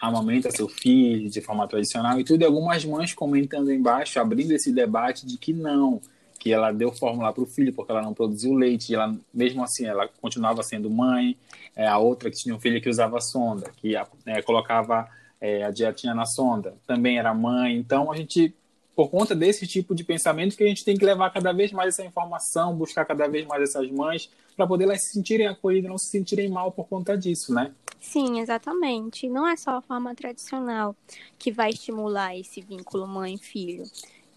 amamenta 0.00 0.50
seu 0.50 0.68
filho 0.68 1.28
de 1.30 1.40
forma 1.40 1.68
tradicional 1.68 2.18
e 2.18 2.24
tudo, 2.24 2.42
e 2.42 2.44
algumas 2.44 2.84
mães 2.84 3.12
comentando 3.12 3.70
embaixo, 3.70 4.18
abrindo 4.18 4.52
esse 4.52 4.72
debate 4.72 5.26
de 5.26 5.36
que 5.36 5.52
não, 5.52 6.00
que 6.40 6.50
ela 6.50 6.72
deu 6.72 6.90
fórmula 6.90 7.30
para 7.34 7.42
o 7.42 7.46
filho 7.46 7.70
porque 7.70 7.92
ela 7.92 8.00
não 8.00 8.14
produziu 8.14 8.54
leite, 8.54 8.90
e 8.90 8.94
ela 8.94 9.14
mesmo 9.32 9.62
assim 9.62 9.84
ela 9.84 10.08
continuava 10.22 10.62
sendo 10.62 10.88
mãe. 10.88 11.36
É, 11.76 11.86
a 11.86 11.98
outra 11.98 12.30
que 12.30 12.36
tinha 12.38 12.54
um 12.54 12.58
filho 12.58 12.80
que 12.80 12.88
usava 12.88 13.20
sonda, 13.20 13.70
que 13.76 13.94
é, 14.26 14.42
colocava 14.42 15.06
é, 15.38 15.62
a 15.62 15.70
dietinha 15.70 16.14
na 16.14 16.24
sonda, 16.24 16.74
também 16.86 17.18
era 17.18 17.34
mãe. 17.34 17.76
Então 17.76 18.10
a 18.10 18.16
gente, 18.16 18.54
por 18.96 19.10
conta 19.10 19.34
desse 19.34 19.66
tipo 19.66 19.94
de 19.94 20.02
pensamento, 20.02 20.56
que 20.56 20.64
a 20.64 20.66
gente 20.66 20.82
tem 20.82 20.96
que 20.96 21.04
levar 21.04 21.28
cada 21.30 21.52
vez 21.52 21.72
mais 21.72 21.90
essa 21.90 22.04
informação, 22.08 22.74
buscar 22.74 23.04
cada 23.04 23.28
vez 23.28 23.46
mais 23.46 23.62
essas 23.62 23.90
mães 23.90 24.30
para 24.56 24.66
poder 24.66 24.84
elas 24.84 25.04
se 25.04 25.12
sentirem 25.12 25.46
acolhidas, 25.46 25.90
não 25.90 25.98
se 25.98 26.06
sentirem 26.06 26.48
mal 26.48 26.72
por 26.72 26.88
conta 26.88 27.18
disso, 27.18 27.52
né? 27.52 27.70
Sim, 28.00 28.40
exatamente. 28.40 29.28
Não 29.28 29.46
é 29.46 29.56
só 29.56 29.72
a 29.72 29.82
forma 29.82 30.14
tradicional 30.14 30.96
que 31.38 31.52
vai 31.52 31.68
estimular 31.68 32.34
esse 32.34 32.62
vínculo 32.62 33.06
mãe-filho 33.06 33.84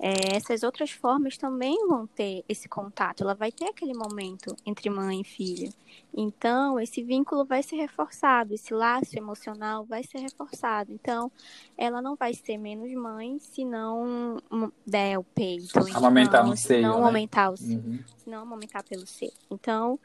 é, 0.06 0.36
essas 0.36 0.64
outras 0.64 0.92
formas 0.92 1.38
também 1.38 1.88
vão 1.88 2.06
ter 2.06 2.44
esse 2.50 2.68
contato, 2.68 3.24
ela 3.24 3.34
vai 3.34 3.54
ter 3.54 3.70
aquele 3.70 3.94
momento 3.94 4.54
entre 4.66 4.90
mãe 4.90 5.22
e 5.22 5.24
filha. 5.24 5.70
Então, 6.14 6.78
esse 6.78 7.02
vínculo 7.02 7.46
vai 7.46 7.64
ser 7.64 7.78
reforçado, 7.78 8.54
esse 8.54 8.74
laço 8.74 9.18
emocional 9.18 9.86
vai 9.86 10.04
ser 10.04 10.18
reforçado. 10.18 10.92
Então, 10.92 11.32
ela 11.78 12.02
não 12.02 12.18
vai 12.18 12.34
ser 12.34 12.58
menos 12.58 12.92
mãe 12.94 13.40
se 13.40 13.64
não 13.64 14.42
der 14.86 15.18
o 15.18 15.24
peito. 15.24 15.80
Amamentar 15.96 16.42
então, 16.42 16.50
no 16.50 16.58
seio, 16.58 16.82
não 16.82 17.00
né? 17.00 17.06
aumentar 17.06 17.48
o 17.48 17.52
uhum. 17.52 18.04
se 18.18 18.30
não 18.30 18.42
amamentar 18.42 18.84
pelo 18.84 19.08
seio. 19.08 19.32
Então, 19.50 19.98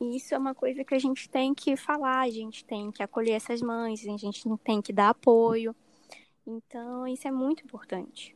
isso 0.00 0.34
é 0.34 0.38
uma 0.38 0.52
coisa 0.52 0.82
que 0.82 0.96
a 0.96 0.98
gente 0.98 1.28
tem 1.28 1.54
que 1.54 1.76
falar, 1.76 2.22
a 2.22 2.30
gente 2.30 2.64
tem 2.64 2.90
que 2.90 3.04
acolher 3.04 3.34
essas 3.34 3.62
mães, 3.62 4.04
a 4.04 4.16
gente 4.16 4.42
tem 4.64 4.82
que 4.82 4.92
dar 4.92 5.10
apoio. 5.10 5.76
Então, 6.44 7.06
isso 7.06 7.28
é 7.28 7.30
muito 7.30 7.64
importante. 7.64 8.33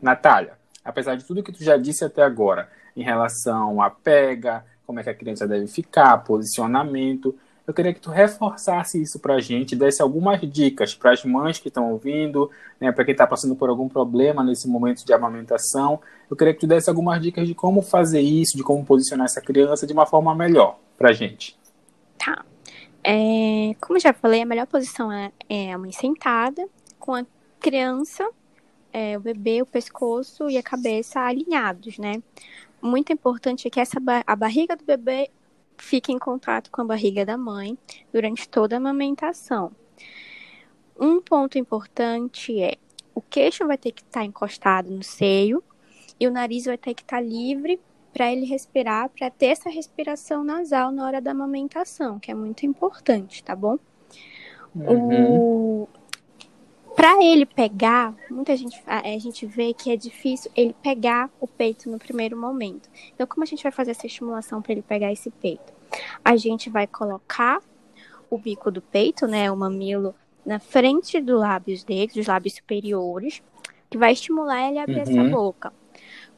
Natália, 0.00 0.52
apesar 0.84 1.16
de 1.16 1.24
tudo 1.24 1.42
que 1.42 1.52
tu 1.52 1.64
já 1.64 1.76
disse 1.76 2.04
até 2.04 2.22
agora 2.22 2.68
em 2.96 3.02
relação 3.02 3.82
à 3.82 3.90
pega, 3.90 4.64
como 4.86 5.00
é 5.00 5.02
que 5.02 5.10
a 5.10 5.14
criança 5.14 5.48
deve 5.48 5.66
ficar, 5.66 6.16
posicionamento, 6.18 7.34
eu 7.66 7.74
queria 7.74 7.92
que 7.92 8.00
tu 8.00 8.10
reforçasse 8.10 9.02
isso 9.02 9.18
para 9.18 9.34
a 9.34 9.40
gente, 9.40 9.74
desse 9.74 10.00
algumas 10.00 10.40
dicas 10.40 10.94
para 10.94 11.10
as 11.10 11.24
mães 11.24 11.58
que 11.58 11.66
estão 11.66 11.90
ouvindo, 11.90 12.48
né, 12.80 12.92
para 12.92 13.04
quem 13.04 13.10
está 13.10 13.26
passando 13.26 13.56
por 13.56 13.68
algum 13.68 13.88
problema 13.88 14.44
nesse 14.44 14.68
momento 14.68 15.04
de 15.04 15.12
amamentação. 15.12 16.00
Eu 16.30 16.36
queria 16.36 16.54
que 16.54 16.60
tu 16.60 16.66
desse 16.68 16.88
algumas 16.88 17.20
dicas 17.20 17.48
de 17.48 17.54
como 17.54 17.82
fazer 17.82 18.20
isso, 18.20 18.56
de 18.56 18.62
como 18.62 18.84
posicionar 18.84 19.24
essa 19.24 19.40
criança 19.40 19.84
de 19.84 19.92
uma 19.92 20.06
forma 20.06 20.32
melhor 20.32 20.78
para 20.96 21.10
a 21.10 21.12
gente. 21.12 21.56
Tá. 23.06 23.12
É, 23.12 23.74
como 23.80 24.00
já 24.00 24.12
falei, 24.12 24.42
a 24.42 24.46
melhor 24.46 24.66
posição 24.66 25.12
é, 25.12 25.30
é 25.48 25.72
a 25.72 25.78
mãe 25.78 25.92
sentada, 25.92 26.68
com 26.98 27.14
a 27.14 27.24
criança 27.60 28.28
é, 28.92 29.16
o 29.16 29.20
bebê, 29.20 29.60
o 29.62 29.66
pescoço 29.66 30.48
e 30.48 30.56
a 30.56 30.62
cabeça 30.62 31.20
alinhados, 31.20 31.98
né? 31.98 32.22
Muito 32.80 33.12
importante 33.12 33.68
é 33.68 33.70
que 33.70 33.78
essa 33.78 33.98
a 34.26 34.36
barriga 34.36 34.74
do 34.74 34.84
bebê 34.84 35.30
fique 35.76 36.10
em 36.10 36.18
contato 36.18 36.70
com 36.70 36.80
a 36.80 36.84
barriga 36.84 37.24
da 37.24 37.36
mãe 37.36 37.76
durante 38.10 38.48
toda 38.48 38.76
a 38.76 38.78
amamentação. 38.78 39.70
Um 40.98 41.20
ponto 41.20 41.58
importante 41.58 42.58
é 42.58 42.76
o 43.14 43.20
queixo 43.20 43.66
vai 43.66 43.76
ter 43.76 43.92
que 43.92 44.02
estar 44.02 44.24
encostado 44.24 44.90
no 44.90 45.02
seio 45.02 45.62
e 46.18 46.26
o 46.26 46.30
nariz 46.30 46.64
vai 46.64 46.78
ter 46.78 46.94
que 46.94 47.02
estar 47.02 47.20
livre 47.20 47.78
para 48.16 48.32
ele 48.32 48.46
respirar, 48.46 49.10
para 49.10 49.28
ter 49.28 49.48
essa 49.48 49.68
respiração 49.68 50.42
nasal 50.42 50.90
na 50.90 51.04
hora 51.04 51.20
da 51.20 51.32
amamentação, 51.32 52.18
que 52.18 52.30
é 52.30 52.34
muito 52.34 52.64
importante, 52.64 53.44
tá 53.44 53.54
bom? 53.54 53.78
Uhum. 54.74 55.82
O, 55.82 55.88
para 56.96 57.22
ele 57.22 57.44
pegar, 57.44 58.14
muita 58.30 58.56
gente 58.56 58.82
a 58.86 59.18
gente 59.18 59.44
vê 59.44 59.74
que 59.74 59.92
é 59.92 59.96
difícil 59.98 60.50
ele 60.56 60.74
pegar 60.82 61.28
o 61.38 61.46
peito 61.46 61.90
no 61.90 61.98
primeiro 61.98 62.38
momento. 62.38 62.88
Então, 63.14 63.26
como 63.26 63.44
a 63.44 63.46
gente 63.46 63.62
vai 63.62 63.70
fazer 63.70 63.90
essa 63.90 64.06
estimulação 64.06 64.62
para 64.62 64.72
ele 64.72 64.82
pegar 64.82 65.12
esse 65.12 65.30
peito? 65.30 65.74
A 66.24 66.36
gente 66.36 66.70
vai 66.70 66.86
colocar 66.86 67.60
o 68.30 68.38
bico 68.38 68.70
do 68.70 68.80
peito, 68.80 69.26
né, 69.26 69.52
o 69.52 69.56
mamilo, 69.56 70.14
na 70.44 70.58
frente 70.58 71.20
dos 71.20 71.38
lábios 71.38 71.84
dele, 71.84 72.10
dos 72.14 72.26
lábios 72.26 72.54
superiores, 72.54 73.42
que 73.90 73.98
vai 73.98 74.12
estimular 74.12 74.70
ele 74.70 74.78
a 74.78 74.84
abrir 74.84 74.96
uhum. 74.96 75.02
essa 75.02 75.24
boca. 75.24 75.72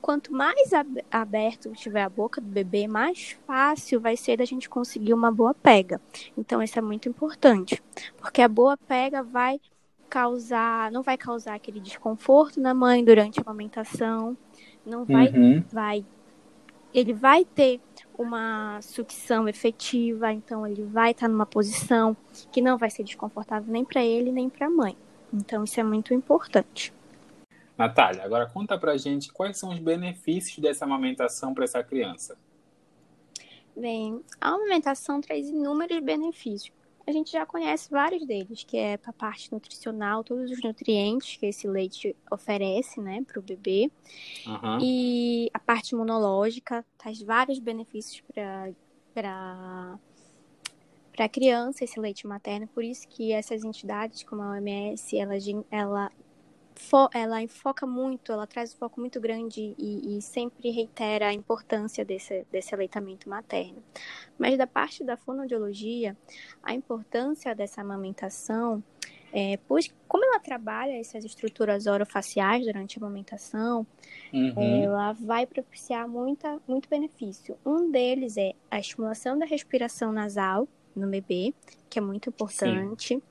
Quanto 0.01 0.33
mais 0.33 0.71
aberto 1.11 1.73
tiver 1.73 2.03
a 2.03 2.09
boca 2.09 2.41
do 2.41 2.47
bebê, 2.47 2.87
mais 2.87 3.37
fácil 3.47 4.01
vai 4.01 4.17
ser 4.17 4.39
da 4.39 4.45
gente 4.45 4.69
conseguir 4.69 5.13
uma 5.13 5.31
boa 5.31 5.53
pega. 5.53 6.01
Então, 6.37 6.63
isso 6.63 6.79
é 6.79 6.83
muito 6.83 7.09
importante, 7.09 7.83
porque 8.19 8.41
a 8.41 8.49
boa 8.49 8.77
pega 8.77 9.23
vai 9.23 9.61
causar, 10.09 10.91
não 10.91 11.03
vai 11.03 11.19
causar 11.19 11.55
aquele 11.55 11.81
desconforto 11.81 12.61
na 12.61 12.73
mãe 12.73 13.05
durante 13.05 13.39
a 13.39 13.43
amamentação, 13.43 14.37
não 14.85 15.05
vai, 15.05 15.29
uhum. 15.29 15.63
vai, 15.71 16.05
ele 16.95 17.13
vai 17.13 17.45
ter 17.45 17.81
uma 18.17 18.81
sucção 18.81 19.49
efetiva, 19.49 20.33
então 20.33 20.67
ele 20.67 20.83
vai 20.83 21.13
estar 21.13 21.29
numa 21.29 21.47
posição 21.47 22.17
que 22.51 22.61
não 22.61 22.79
vai 22.79 22.91
ser 22.91 23.05
desconfortável 23.05 23.71
nem 23.71 23.85
para 23.85 24.03
ele 24.03 24.33
nem 24.33 24.49
para 24.49 24.67
a 24.67 24.71
mãe. 24.71 24.97
Então 25.33 25.65
isso 25.65 25.79
é 25.79 25.83
muito 25.85 26.15
importante. 26.15 26.93
Natália, 27.79 28.25
agora 28.25 28.47
conta 28.47 28.77
pra 28.77 28.97
gente 28.97 29.33
quais 29.33 29.57
são 29.57 29.71
os 29.71 29.79
benefícios 29.79 30.59
dessa 30.59 30.85
amamentação 30.85 31.55
para 31.55 31.65
essa 31.65 31.83
criança. 31.83 32.37
Bem, 33.77 34.21
a 34.41 34.49
amamentação 34.49 35.21
traz 35.21 35.49
inúmeros 35.49 36.01
benefícios 36.01 36.77
a 37.09 37.13
gente 37.13 37.33
já 37.33 37.47
conhece 37.47 37.91
vários 37.91 38.27
deles, 38.27 38.65
que 38.65 38.77
é 38.77 38.99
para 38.99 39.09
a 39.09 39.15
parte 39.15 39.51
nutricional, 39.51 40.23
todos 40.23 40.51
os 40.51 40.63
nutrientes 40.63 41.39
que 41.39 41.47
esse 41.47 41.67
leite 41.67 42.15
oferece, 42.31 43.01
né, 43.01 43.25
para 43.27 43.39
o 43.39 43.43
bebê. 43.43 43.91
Uhum. 44.47 44.79
E 44.83 45.49
a 45.55 45.59
parte 45.59 45.93
imunológica 45.93 46.85
traz 46.99 47.23
vários 47.23 47.59
benefícios 47.59 48.23
para 48.33 49.99
para 51.15 51.25
a 51.25 51.29
criança 51.29 51.83
esse 51.83 51.99
leite 51.99 52.27
materno, 52.29 52.69
por 52.69 52.85
isso 52.85 53.09
que 53.09 53.33
essas 53.33 53.65
entidades 53.65 54.23
como 54.23 54.41
a 54.41 54.51
OMS, 54.51 55.19
ela, 55.19 55.35
ela 55.69 56.13
ela 57.13 57.43
enfoca 57.43 57.87
muito, 57.87 58.33
ela 58.33 58.47
traz 58.47 58.75
um 58.75 58.77
foco 58.77 59.01
muito 59.01 59.21
grande 59.21 59.75
e, 59.79 60.17
e, 60.17 60.23
sempre 60.23 60.71
reitera 60.71 61.29
a 61.29 61.33
importância 61.33 62.05
desse, 62.05 62.47
desse 62.51 62.75
aleitamento 62.75 63.29
materno. 63.29 63.83
Mas 64.39 64.57
da 64.57 64.67
parte 64.67 65.03
da 65.03 65.17
fonoaudiologia, 65.17 66.17
a 66.63 66.73
importância 66.73 67.55
dessa 67.55 67.81
amamentação, 67.81 68.83
é, 69.33 69.59
pois 69.69 69.93
como 70.07 70.25
ela 70.25 70.41
trabalha 70.41 70.99
essas 70.99 71.25
estruturas 71.25 71.87
orofaciais 71.87 72.65
durante 72.65 72.99
a 72.99 73.03
amamentação, 73.03 73.87
uhum. 74.33 74.83
ela 74.85 75.13
vai 75.13 75.47
propiciar 75.47 76.09
muita, 76.09 76.61
muito 76.67 76.89
benefício. 76.89 77.57
Um 77.65 77.91
deles 77.91 78.37
é 78.37 78.55
a 78.71 78.79
estimulação 78.79 79.39
da 79.39 79.45
respiração 79.45 80.13
nasal 80.13 80.67
no 80.97 81.09
bebê, 81.09 81.53
que 81.91 81.99
é 81.99 82.03
muito 82.03 82.31
importante. 82.31 83.15
Sim 83.15 83.23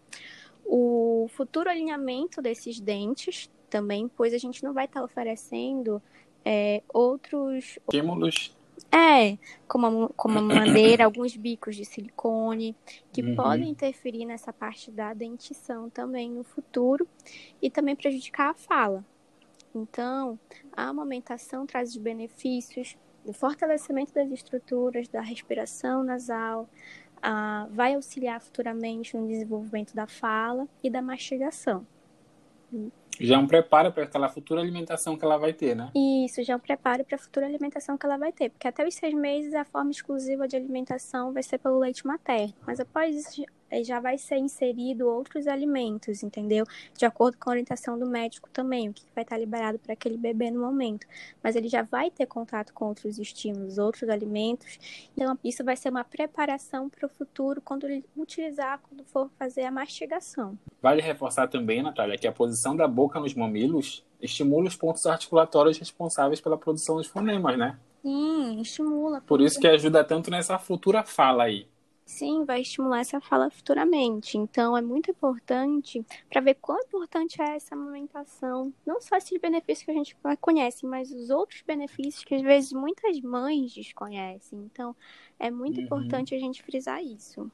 o 0.67 1.27
futuro 1.29 1.69
alinhamento 1.69 2.41
desses 2.41 2.79
dentes 2.79 3.49
também, 3.69 4.07
pois 4.07 4.33
a 4.33 4.37
gente 4.37 4.63
não 4.63 4.73
vai 4.73 4.85
estar 4.85 4.99
tá 4.99 5.05
oferecendo 5.05 6.01
é, 6.43 6.83
outros 6.93 7.79
estímulos. 7.87 8.55
É, 8.91 9.37
como 9.67 10.05
a, 10.05 10.09
como 10.09 10.39
a 10.39 10.41
madeira, 10.41 11.03
alguns 11.03 11.35
bicos 11.35 11.75
de 11.75 11.83
silicone, 11.83 12.75
que 13.11 13.21
uhum. 13.21 13.35
podem 13.35 13.69
interferir 13.69 14.25
nessa 14.25 14.53
parte 14.53 14.91
da 14.91 15.13
dentição 15.13 15.89
também 15.89 16.29
no 16.29 16.43
futuro 16.43 17.07
e 17.61 17.69
também 17.69 17.95
prejudicar 17.95 18.51
a 18.51 18.53
fala. 18.53 19.03
Então, 19.73 20.39
a 20.71 20.87
amamentação 20.87 21.65
traz 21.65 21.89
os 21.89 21.97
benefícios 21.97 22.95
do 23.25 23.33
fortalecimento 23.33 24.13
das 24.13 24.31
estruturas, 24.31 25.07
da 25.09 25.21
respiração 25.21 26.03
nasal, 26.03 26.69
ah, 27.21 27.67
vai 27.71 27.95
auxiliar 27.95 28.39
futuramente 28.41 29.15
no 29.15 29.27
desenvolvimento 29.27 29.93
da 29.93 30.07
fala 30.07 30.67
e 30.83 30.89
da 30.89 31.01
mastigação. 31.01 31.85
Já 33.19 33.35
é 33.35 33.37
um 33.37 33.47
preparo 33.47 33.91
para 33.91 34.03
aquela 34.03 34.29
futura 34.29 34.61
alimentação 34.61 35.17
que 35.17 35.25
ela 35.25 35.37
vai 35.37 35.53
ter, 35.53 35.75
né? 35.75 35.91
Isso, 35.95 36.43
já 36.43 36.53
é 36.53 36.55
um 36.55 36.59
preparo 36.59 37.03
para 37.03 37.15
a 37.15 37.19
futura 37.19 37.45
alimentação 37.45 37.97
que 37.97 38.05
ela 38.05 38.17
vai 38.17 38.31
ter. 38.31 38.49
Porque 38.49 38.67
até 38.67 38.87
os 38.87 38.93
seis 38.95 39.13
meses 39.13 39.53
a 39.53 39.65
forma 39.65 39.91
exclusiva 39.91 40.47
de 40.47 40.55
alimentação 40.55 41.33
vai 41.33 41.43
ser 41.43 41.57
pelo 41.57 41.79
leite 41.79 42.05
materno. 42.05 42.53
Mas 42.65 42.79
após 42.79 43.15
isso, 43.15 43.43
já 43.83 43.99
vai 43.99 44.17
ser 44.17 44.37
inserido 44.37 45.07
outros 45.07 45.47
alimentos, 45.47 46.23
entendeu? 46.23 46.65
De 46.97 47.05
acordo 47.05 47.37
com 47.37 47.49
a 47.49 47.53
orientação 47.53 47.99
do 47.99 48.07
médico 48.07 48.49
também, 48.51 48.89
o 48.89 48.93
que 48.93 49.03
vai 49.13 49.23
estar 49.23 49.37
liberado 49.37 49.79
para 49.79 49.93
aquele 49.93 50.17
bebê 50.17 50.49
no 50.51 50.61
momento. 50.61 51.05
Mas 51.43 51.55
ele 51.55 51.67
já 51.67 51.81
vai 51.81 52.09
ter 52.09 52.25
contato 52.25 52.73
com 52.73 52.85
outros 52.85 53.19
estímulos, 53.19 53.77
outros 53.77 54.09
alimentos. 54.09 55.09
Então, 55.15 55.37
isso 55.43 55.63
vai 55.63 55.75
ser 55.75 55.89
uma 55.89 56.03
preparação 56.03 56.89
para 56.89 57.05
o 57.05 57.09
futuro 57.09 57.61
quando 57.61 57.85
ele 57.85 58.05
utilizar, 58.15 58.79
quando 58.87 59.03
for 59.03 59.29
fazer 59.37 59.63
a 59.63 59.71
mastigação. 59.71 60.57
Vale 60.81 61.01
reforçar 61.01 61.47
também, 61.47 61.81
Natália, 61.81 62.17
que 62.17 62.27
a 62.27 62.31
posição 62.31 62.75
da 62.75 62.87
boca 62.87 63.06
nos 63.15 63.33
mamilos 63.33 64.05
estimula 64.21 64.67
os 64.67 64.75
pontos 64.75 65.05
articulatórios 65.05 65.77
responsáveis 65.77 66.41
pela 66.41 66.57
produção 66.57 66.97
dos 66.97 67.07
fonemas, 67.07 67.57
né? 67.57 67.79
Sim, 68.01 68.61
estimula. 68.61 69.21
Por 69.21 69.41
isso 69.41 69.59
que 69.59 69.67
ajuda 69.67 70.03
tanto 70.03 70.31
nessa 70.31 70.57
futura 70.57 71.03
fala 71.03 71.43
aí. 71.43 71.67
Sim, 72.05 72.45
vai 72.45 72.61
estimular 72.61 73.01
essa 73.01 73.19
fala 73.19 73.51
futuramente. 73.51 74.37
Então, 74.37 74.77
é 74.77 74.81
muito 74.81 75.11
importante 75.11 76.05
para 76.29 76.39
ver 76.39 76.53
quão 76.53 76.79
importante 76.79 77.41
é 77.41 77.57
essa 77.57 77.75
amamentação. 77.75 78.73
Não 78.85 79.01
só 79.01 79.17
esses 79.17 79.37
benefícios 79.41 79.83
que 79.83 79.91
a 79.91 79.93
gente 79.93 80.17
conhece, 80.39 80.85
mas 80.85 81.11
os 81.11 81.29
outros 81.29 81.61
benefícios 81.67 82.23
que 82.23 82.33
às 82.33 82.41
vezes 82.41 82.71
muitas 82.71 83.19
mães 83.19 83.73
desconhecem. 83.73 84.57
Então, 84.59 84.95
é 85.37 85.51
muito 85.51 85.79
uhum. 85.79 85.83
importante 85.83 86.33
a 86.33 86.39
gente 86.39 86.63
frisar 86.63 87.03
isso. 87.03 87.51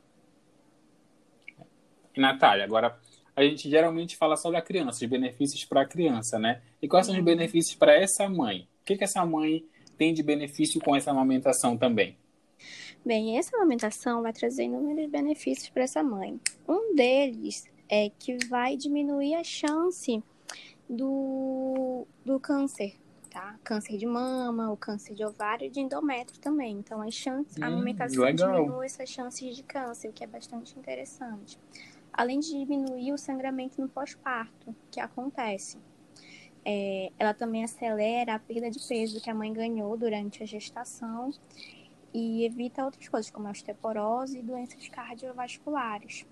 Natália, 2.16 2.64
agora 2.64 2.96
a 3.36 3.44
gente 3.44 3.70
geralmente 3.70 4.16
fala 4.16 4.36
só 4.36 4.52
da 4.52 4.62
criança, 4.62 5.04
os 5.04 5.10
benefícios 5.10 5.66
para 5.66 5.82
a 5.82 5.86
criança, 5.86 6.38
né? 6.38 6.62
E 6.82 6.88
quais 6.88 7.06
são 7.06 7.14
os 7.14 7.20
uhum. 7.20 7.26
benefícios 7.26 7.76
para 7.76 7.94
essa 7.94 8.30
mãe? 8.30 8.68
O 8.82 8.86
que, 8.86 8.98
que 8.98 9.04
essa 9.04 9.26
mãe 9.26 9.66
tem 9.98 10.14
de 10.14 10.22
benefício 10.22 10.80
com 10.82 10.96
essa 10.96 11.12
amamentação 11.12 11.78
também? 11.78 12.18
Bem, 13.06 13.38
essa 13.38 13.56
amamentação 13.56 14.22
vai 14.22 14.32
trazer 14.32 14.64
inúmeros 14.64 15.10
benefícios 15.10 15.70
para 15.70 15.84
essa 15.84 16.04
mãe. 16.04 16.40
Um 16.68 16.96
deles 16.96 17.66
é 17.90 18.10
que 18.18 18.38
vai 18.48 18.78
diminuir 18.78 19.36
a 19.36 19.44
chance 19.44 20.24
do, 20.90 22.08
do 22.24 22.40
câncer, 22.40 22.96
tá? 23.30 23.60
Câncer 23.64 23.98
de 23.98 24.06
mama, 24.06 24.72
o 24.72 24.78
câncer 24.78 25.16
de 25.16 25.26
ovário 25.26 25.68
e 25.68 25.70
de 25.70 25.80
endométrio 25.82 26.40
também. 26.40 26.78
Então, 26.78 27.02
as 27.02 27.14
chances, 27.14 27.58
hum, 27.58 27.64
a 27.64 27.68
amamentação 27.68 28.24
legal. 28.24 28.56
diminui 28.56 28.86
essas 28.86 29.10
chances 29.10 29.56
de 29.56 29.64
câncer, 29.64 30.10
o 30.10 30.14
que 30.14 30.24
é 30.24 30.28
bastante 30.28 30.78
interessante. 30.78 31.58
Além 32.14 32.40
de 32.40 32.50
diminuir 32.50 33.12
o 33.12 33.18
sangramento 33.18 33.82
no 33.82 33.90
pós-parto, 33.90 34.76
que 34.92 35.00
acontece. 35.00 35.78
É, 36.66 37.12
ela 37.20 37.34
também 37.34 37.64
acelera 37.64 38.36
a 38.36 38.40
perda 38.40 38.70
de 38.70 38.80
peso 38.88 39.22
que 39.22 39.30
a 39.30 39.36
mãe 39.36 39.52
ganhou 39.52 39.98
durante 39.98 40.42
a 40.44 40.46
gestação 40.46 41.32
e 42.14 42.46
evita 42.46 42.86
outras 42.86 43.08
coisas, 43.10 43.32
como 43.32 43.48
a 43.48 43.52
osteoporose 43.52 44.40
e 44.40 44.44
doenças 44.44 44.88
cardiovasculares. 44.88 46.26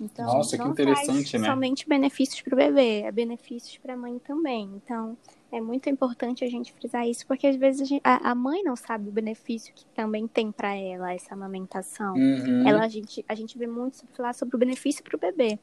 Então, 0.00 0.26
Nossa, 0.26 0.56
não 0.56 0.72
que 0.72 0.82
interessante, 0.82 1.38
né? 1.38 1.48
somente 1.48 1.88
benefícios 1.88 2.40
para 2.42 2.54
o 2.54 2.56
bebê, 2.56 3.02
é 3.02 3.12
benefícios 3.12 3.78
para 3.78 3.94
a 3.94 3.96
mãe 3.96 4.18
também. 4.18 4.70
Então, 4.74 5.16
é 5.54 5.60
muito 5.60 5.88
importante 5.88 6.42
a 6.44 6.48
gente 6.48 6.72
frisar 6.72 7.06
isso, 7.08 7.24
porque 7.28 7.46
às 7.46 7.54
vezes 7.54 7.82
a, 7.82 7.84
gente, 7.84 8.00
a, 8.02 8.32
a 8.32 8.34
mãe 8.34 8.64
não 8.64 8.74
sabe 8.74 9.08
o 9.08 9.12
benefício 9.12 9.72
que 9.72 9.86
também 9.94 10.26
tem 10.26 10.50
para 10.50 10.74
ela 10.74 11.14
essa 11.14 11.32
amamentação. 11.32 12.16
Uhum. 12.16 12.66
Ela, 12.66 12.82
a, 12.82 12.88
gente, 12.88 13.24
a 13.28 13.36
gente 13.36 13.56
vê 13.56 13.68
muito 13.68 14.04
falar 14.16 14.32
sobre 14.32 14.56
o 14.56 14.58
benefício 14.58 15.04
para 15.04 15.16
o 15.16 15.18
bebê, 15.18 15.56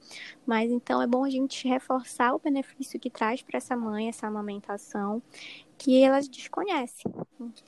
mas 0.46 0.72
então 0.72 1.02
é 1.02 1.08
bom 1.08 1.26
a 1.26 1.30
gente 1.30 1.68
reforçar 1.68 2.34
o 2.34 2.40
benefício 2.40 2.98
que 2.98 3.10
traz 3.10 3.42
para 3.42 3.58
essa 3.58 3.76
mãe 3.76 4.08
essa 4.08 4.28
amamentação 4.28 5.22
que 5.78 6.02
elas 6.02 6.30
desconhecem. 6.30 7.12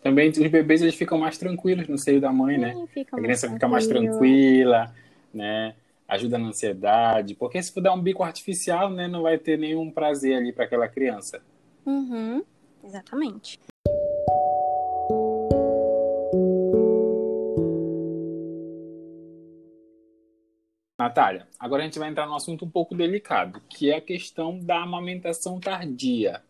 Também 0.01 0.29
os 0.29 0.37
bebês 0.37 0.81
eles 0.81 0.95
ficam 0.95 1.17
mais 1.17 1.37
tranquilos 1.37 1.89
no 1.89 1.97
seio 1.97 2.21
da 2.21 2.31
mãe, 2.31 2.57
né? 2.57 2.73
Sim, 2.73 2.99
né? 2.99 3.05
A 3.11 3.17
criança 3.17 3.51
fica 3.51 3.67
mais 3.67 3.85
tranquila, 3.85 4.95
né? 5.33 5.75
Ajuda 6.07 6.37
na 6.37 6.47
ansiedade, 6.47 7.35
porque 7.35 7.61
se 7.61 7.73
for 7.73 7.81
dar 7.81 7.93
um 7.93 8.01
bico 8.01 8.23
artificial, 8.23 8.89
né, 8.89 9.07
não 9.07 9.23
vai 9.23 9.37
ter 9.37 9.57
nenhum 9.57 9.89
prazer 9.89 10.37
ali 10.37 10.53
para 10.53 10.65
aquela 10.65 10.87
criança. 10.87 11.41
Uhum, 11.85 12.43
exatamente. 12.83 13.59
Natália, 20.97 21.47
agora 21.59 21.81
a 21.81 21.85
gente 21.85 21.99
vai 21.99 22.09
entrar 22.09 22.25
num 22.25 22.35
assunto 22.35 22.63
um 22.63 22.69
pouco 22.69 22.95
delicado, 22.95 23.61
que 23.69 23.91
é 23.91 23.97
a 23.97 24.01
questão 24.01 24.57
da 24.59 24.83
amamentação 24.83 25.59
tardia. 25.59 26.41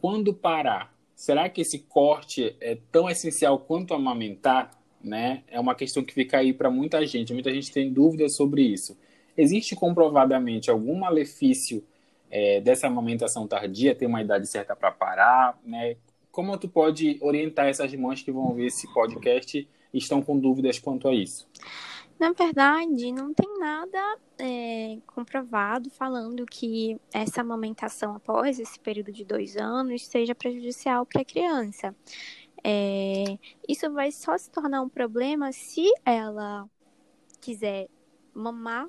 Quando 0.00 0.34
parar? 0.34 0.94
Será 1.14 1.48
que 1.48 1.60
esse 1.60 1.78
corte 1.78 2.54
é 2.60 2.76
tão 2.90 3.08
essencial 3.08 3.58
quanto 3.58 3.94
amamentar? 3.94 4.70
Né? 5.02 5.44
É 5.48 5.58
uma 5.58 5.74
questão 5.74 6.04
que 6.04 6.12
fica 6.12 6.38
aí 6.38 6.52
para 6.52 6.70
muita 6.70 7.04
gente. 7.06 7.32
Muita 7.32 7.52
gente 7.52 7.72
tem 7.72 7.92
dúvidas 7.92 8.36
sobre 8.36 8.62
isso. 8.62 8.98
Existe 9.36 9.74
comprovadamente 9.74 10.70
algum 10.70 10.96
malefício 10.96 11.82
é, 12.32 12.62
dessa 12.62 12.86
amamentação 12.86 13.46
tardia? 13.46 13.94
Tem 13.94 14.08
uma 14.08 14.22
idade 14.22 14.46
certa 14.46 14.74
para 14.74 14.90
parar? 14.90 15.60
Né? 15.62 15.96
Como 16.30 16.56
tu 16.56 16.66
pode 16.66 17.18
orientar 17.20 17.66
essas 17.66 17.94
mães 17.94 18.22
que 18.22 18.32
vão 18.32 18.54
ver 18.54 18.66
esse 18.66 18.90
podcast 18.94 19.68
e 19.92 19.98
estão 19.98 20.22
com 20.22 20.38
dúvidas 20.38 20.78
quanto 20.78 21.06
a 21.06 21.14
isso? 21.14 21.46
Na 22.18 22.32
verdade, 22.32 23.12
não 23.12 23.34
tem 23.34 23.58
nada 23.58 24.16
é, 24.38 24.96
comprovado 25.06 25.90
falando 25.90 26.46
que 26.46 26.98
essa 27.12 27.42
amamentação 27.42 28.14
após 28.14 28.58
esse 28.58 28.78
período 28.78 29.12
de 29.12 29.24
dois 29.24 29.56
anos 29.56 30.06
seja 30.06 30.34
prejudicial 30.34 31.04
para 31.04 31.20
a 31.20 31.24
criança. 31.24 31.94
É, 32.64 33.24
isso 33.68 33.92
vai 33.92 34.10
só 34.12 34.38
se 34.38 34.50
tornar 34.50 34.80
um 34.82 34.88
problema 34.88 35.52
se 35.52 35.92
ela 36.04 36.66
quiser 37.40 37.88
mamar 38.32 38.88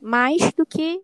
mais 0.00 0.52
do 0.52 0.66
que 0.66 1.02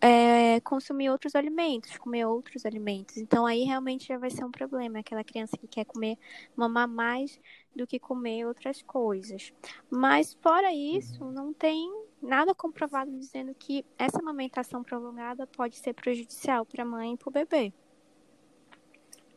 é, 0.00 0.60
consumir 0.60 1.10
outros 1.10 1.34
alimentos, 1.34 1.96
comer 1.96 2.26
outros 2.26 2.66
alimentos. 2.66 3.16
Então 3.16 3.46
aí 3.46 3.62
realmente 3.62 4.08
já 4.08 4.18
vai 4.18 4.30
ser 4.30 4.44
um 4.44 4.50
problema, 4.50 4.98
aquela 4.98 5.24
criança 5.24 5.56
que 5.56 5.66
quer 5.66 5.84
comer, 5.84 6.18
mamar 6.56 6.88
mais 6.88 7.38
do 7.74 7.86
que 7.86 7.98
comer 7.98 8.46
outras 8.46 8.82
coisas. 8.82 9.52
Mas 9.90 10.36
fora 10.42 10.72
isso, 10.72 11.24
não 11.24 11.52
tem 11.52 11.90
nada 12.22 12.54
comprovado 12.54 13.10
dizendo 13.12 13.54
que 13.58 13.84
essa 13.98 14.18
amamentação 14.18 14.82
prolongada 14.82 15.46
pode 15.46 15.76
ser 15.76 15.94
prejudicial 15.94 16.66
para 16.66 16.82
a 16.82 16.86
mãe 16.86 17.14
e 17.14 17.16
para 17.16 17.28
o 17.28 17.32
bebê. 17.32 17.72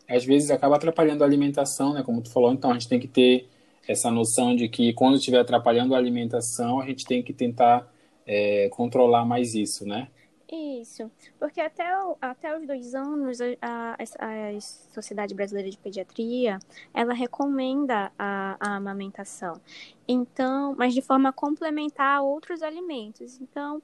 Às 0.08 0.26
vezes 0.26 0.52
acaba 0.52 0.76
atrapalhando 0.76 1.24
a 1.24 1.28
alimentação, 1.28 1.94
né? 1.94 2.04
Como 2.04 2.22
tu 2.22 2.30
falou, 2.30 2.52
então 2.52 2.72
a 2.72 2.74
gente 2.74 2.90
tem 2.90 3.00
que 3.00 3.08
ter 3.08 3.48
essa 3.88 4.12
noção 4.12 4.56
de 4.56 4.68
que 4.68 4.94
quando 4.94 5.16
estiver 5.16 5.40
atrapalhando 5.40 5.96
a 5.96 5.98
alimentação, 5.98 6.80
a 6.80 6.86
gente 6.86 7.06
tem 7.06 7.24
que 7.24 7.34
tentar 7.34 7.90
é, 8.26 8.70
controlar 8.70 9.26
mais 9.26 9.56
isso, 9.56 9.86
né? 9.86 10.10
Isso, 10.56 11.10
porque 11.40 11.60
até, 11.60 11.84
até 12.22 12.56
os 12.56 12.68
dois 12.68 12.94
anos 12.94 13.40
a, 13.42 13.48
a, 13.60 13.98
a 13.98 14.62
Sociedade 14.62 15.34
Brasileira 15.34 15.68
de 15.68 15.80
Pediatria, 15.80 16.60
ela 16.94 17.12
recomenda 17.12 18.12
a, 18.20 18.56
a 18.60 18.76
amamentação. 18.76 19.60
Então, 20.08 20.76
mas 20.78 20.94
de 20.94 21.02
forma 21.02 21.34
complementar 21.34 22.18
a 22.18 22.22
outros 22.22 22.62
alimentos. 22.62 23.42
Então, 23.42 23.82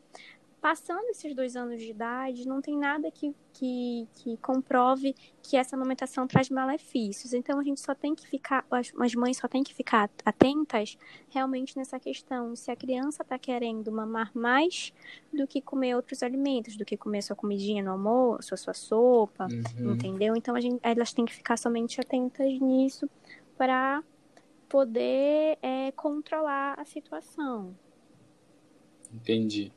passando 0.59 1.09
esses 1.09 1.33
dois 1.33 1.55
anos 1.55 1.79
de 1.79 1.89
idade, 1.89 2.47
não 2.47 2.61
tem 2.61 2.77
nada 2.77 3.09
que, 3.09 3.33
que, 3.53 4.07
que, 4.15 4.37
comprove 4.37 5.15
que 5.41 5.55
essa 5.55 5.75
amamentação 5.75 6.27
traz 6.27 6.49
malefícios. 6.49 7.33
Então, 7.33 7.59
a 7.59 7.63
gente 7.63 7.79
só 7.79 7.95
tem 7.95 8.13
que 8.13 8.27
ficar, 8.27 8.65
as, 8.69 8.91
as 8.99 9.15
mães 9.15 9.37
só 9.37 9.47
tem 9.47 9.63
que 9.63 9.73
ficar 9.73 10.09
atentas 10.25 10.97
realmente 11.29 11.77
nessa 11.77 11.99
questão. 11.99 12.55
Se 12.55 12.69
a 12.71 12.75
criança 12.75 13.23
está 13.23 13.39
querendo 13.39 13.91
mamar 13.91 14.31
mais 14.33 14.93
do 15.33 15.47
que 15.47 15.61
comer 15.61 15.95
outros 15.95 16.21
alimentos, 16.21 16.75
do 16.75 16.85
que 16.85 16.97
comer 16.97 17.21
sua 17.21 17.35
comidinha 17.35 17.81
no 17.81 17.91
almoço, 17.91 18.53
a 18.53 18.57
sua 18.57 18.73
sopa, 18.73 19.47
uhum. 19.49 19.93
entendeu? 19.93 20.35
Então, 20.35 20.55
a 20.55 20.61
gente, 20.61 20.79
elas 20.83 21.13
têm 21.13 21.25
que 21.25 21.33
ficar 21.33 21.57
somente 21.57 22.01
atentas 22.01 22.59
nisso 22.59 23.09
para 23.57 24.03
poder 24.67 25.57
é, 25.61 25.91
controlar 25.93 26.79
a 26.79 26.85
situação. 26.85 27.75
Entendi. 29.11 29.71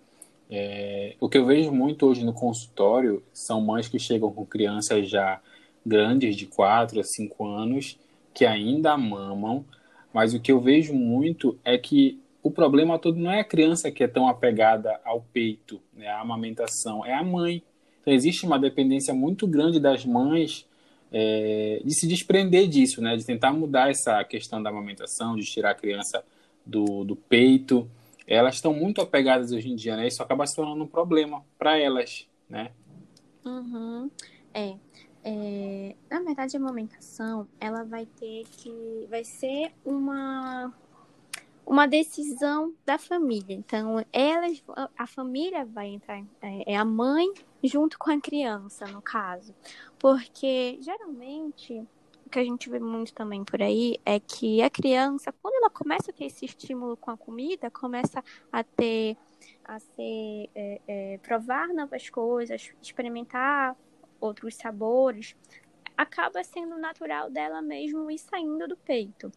É, 0.55 1.17
o 1.19 1.31
que 1.31 1.39
eu 1.39 1.47
vejo 1.47 1.73
muito 1.73 2.05
hoje 2.05 2.23
no 2.23 2.35
consultório 2.35 3.23
são 3.33 3.59
mães 3.59 3.89
que 3.89 3.99
chegam 3.99 4.31
com 4.31 4.45
crianças 4.45 5.09
já 5.09 5.41
grandes, 5.85 6.37
de 6.37 6.45
4 6.45 7.01
a 7.01 7.03
5 7.03 7.47
anos, 7.47 7.99
que 8.35 8.45
ainda 8.45 8.95
mamam, 8.99 9.65
mas 10.13 10.35
o 10.35 10.41
que 10.41 10.53
eu 10.53 10.61
vejo 10.61 10.93
muito 10.93 11.59
é 11.65 11.79
que 11.79 12.21
o 12.43 12.51
problema 12.51 12.99
todo 12.99 13.19
não 13.19 13.31
é 13.31 13.41
a 13.41 13.45
criança 13.45 13.91
que 13.91 14.05
é 14.05 14.07
tão 14.07 14.29
apegada 14.29 15.01
ao 15.07 15.23
peito, 15.33 15.81
né, 15.95 16.09
à 16.09 16.21
amamentação, 16.21 17.03
é 17.07 17.15
a 17.15 17.23
mãe. 17.23 17.63
Então 18.03 18.13
existe 18.13 18.45
uma 18.45 18.59
dependência 18.59 19.15
muito 19.15 19.47
grande 19.47 19.81
das 19.81 20.05
mães 20.05 20.69
é, 21.11 21.81
de 21.83 21.95
se 21.95 22.07
desprender 22.07 22.69
disso, 22.69 23.01
né, 23.01 23.17
de 23.17 23.25
tentar 23.25 23.55
mudar 23.55 23.89
essa 23.89 24.23
questão 24.23 24.63
da 24.63 24.69
amamentação, 24.69 25.35
de 25.35 25.47
tirar 25.47 25.71
a 25.71 25.75
criança 25.75 26.23
do, 26.67 27.05
do 27.05 27.17
peito 27.17 27.89
elas 28.27 28.57
estão 28.57 28.73
muito 28.73 29.01
apegadas 29.01 29.53
hoje 29.53 29.71
em 29.71 29.77
dia, 29.77 29.97
né? 29.97 30.07
Isso 30.07 30.23
acaba 30.23 30.47
se 30.47 30.55
tornando 30.55 30.85
um 30.85 30.87
problema 30.87 31.45
para 31.59 31.79
elas, 31.79 32.29
né? 32.49 32.73
Uhum. 33.45 34.11
É. 34.55 34.77
é. 35.25 35.97
Na 36.11 36.21
verdade, 36.21 36.57
a 36.57 36.61
amamentação, 36.61 37.49
ela 37.61 37.85
vai 37.85 38.07
ter 38.07 38.45
que... 38.53 39.07
Vai 39.09 39.25
ser 39.25 39.73
uma... 39.85 40.73
Uma 41.65 41.87
decisão 41.87 42.75
da 42.85 42.99
família. 42.99 43.55
Então, 43.55 44.05
elas, 44.13 44.63
a 44.99 45.07
família 45.07 45.65
vai 45.65 45.91
entrar, 45.91 46.19
é, 46.43 46.73
é 46.73 46.77
a 46.77 46.85
mãe 46.85 47.33
junto 47.63 47.97
com 48.01 48.11
a 48.11 48.21
criança, 48.21 48.85
no 48.87 49.01
caso. 49.01 49.55
Porque, 49.97 50.79
geralmente, 50.81 51.87
que 52.33 52.39
a 52.39 52.45
gente 52.45 52.71
vê 52.71 52.81
muito 52.81 53.13
também 53.13 53.45
por 53.45 53.63
aí 53.63 53.99
é 54.07 54.19
que 54.19 54.63
a 54.63 54.71
criança, 54.71 55.33
quando 55.43 55.55
ela 55.57 55.69
começa 55.69 56.11
a 56.11 56.15
ter 56.15 56.25
esse 56.25 56.47
estímulo 56.47 56.97
com 56.97 57.11
a 57.11 57.17
comida, 57.17 57.71
começa 57.71 58.25
a 58.51 58.65
ter, 58.65 59.19
a 59.63 59.79
ser, 59.79 60.49
é, 60.55 60.81
é, 60.89 61.19
provar 61.19 61.69
novas 61.69 62.09
coisas, 62.09 62.73
experimentar 62.81 63.77
outros 64.19 64.55
sabores, 64.55 65.37
acaba 65.95 66.43
sendo 66.43 66.79
natural 66.79 67.31
dela 67.31 67.61
mesmo 67.61 68.11
ir 68.11 68.19
saindo 68.19 68.67
do 68.67 68.79
peito. 68.79 69.31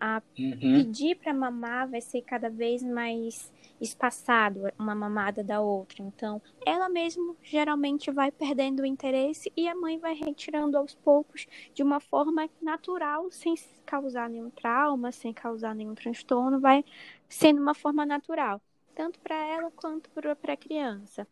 A 0.00 0.20
uhum. 0.36 0.58
pedir 0.58 1.14
para 1.16 1.32
mamar 1.32 1.88
vai 1.88 2.00
ser 2.00 2.22
cada 2.22 2.50
vez 2.50 2.82
mais 2.82 3.52
espaçado 3.80 4.70
uma 4.78 4.94
mamada 4.94 5.42
da 5.42 5.60
outra. 5.60 6.02
Então, 6.02 6.40
ela 6.66 6.88
mesmo 6.88 7.36
geralmente 7.42 8.10
vai 8.10 8.30
perdendo 8.30 8.80
o 8.80 8.86
interesse 8.86 9.52
e 9.56 9.68
a 9.68 9.74
mãe 9.74 9.98
vai 9.98 10.14
retirando 10.14 10.76
aos 10.76 10.94
poucos 10.94 11.46
de 11.74 11.82
uma 11.82 12.00
forma 12.00 12.48
natural, 12.60 13.30
sem 13.30 13.54
causar 13.86 14.28
nenhum 14.28 14.50
trauma, 14.50 15.10
sem 15.12 15.32
causar 15.32 15.74
nenhum 15.74 15.94
transtorno, 15.94 16.60
vai 16.60 16.84
sendo 17.28 17.60
uma 17.60 17.74
forma 17.74 18.04
natural, 18.04 18.60
tanto 18.94 19.18
para 19.20 19.36
ela 19.36 19.70
quanto 19.70 20.10
para 20.10 20.52
a 20.52 20.56
criança. 20.56 21.26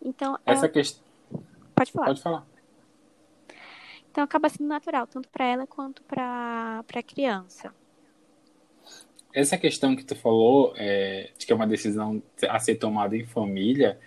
Então, 0.00 0.38
essa 0.44 0.66
ela... 0.66 0.72
questão 0.72 1.12
Pode 1.74 1.92
falar. 1.92 2.06
Pode 2.06 2.22
falar. 2.22 2.46
Então 4.10 4.22
acaba 4.22 4.48
sendo 4.50 4.68
natural, 4.68 5.06
tanto 5.06 5.28
para 5.30 5.44
ela 5.46 5.66
quanto 5.66 6.02
para 6.02 6.84
a 6.94 7.02
criança 7.02 7.74
essa 9.32 9.56
questão 9.58 9.96
que 9.96 10.04
tu 10.04 10.14
falou, 10.14 10.74
é, 10.76 11.30
de 11.38 11.46
que 11.46 11.52
é 11.52 11.54
uma 11.56 11.66
decisão 11.66 12.22
a 12.48 12.58
ser 12.58 12.76
tomada 12.76 13.16
em 13.16 13.24
família, 13.24 13.98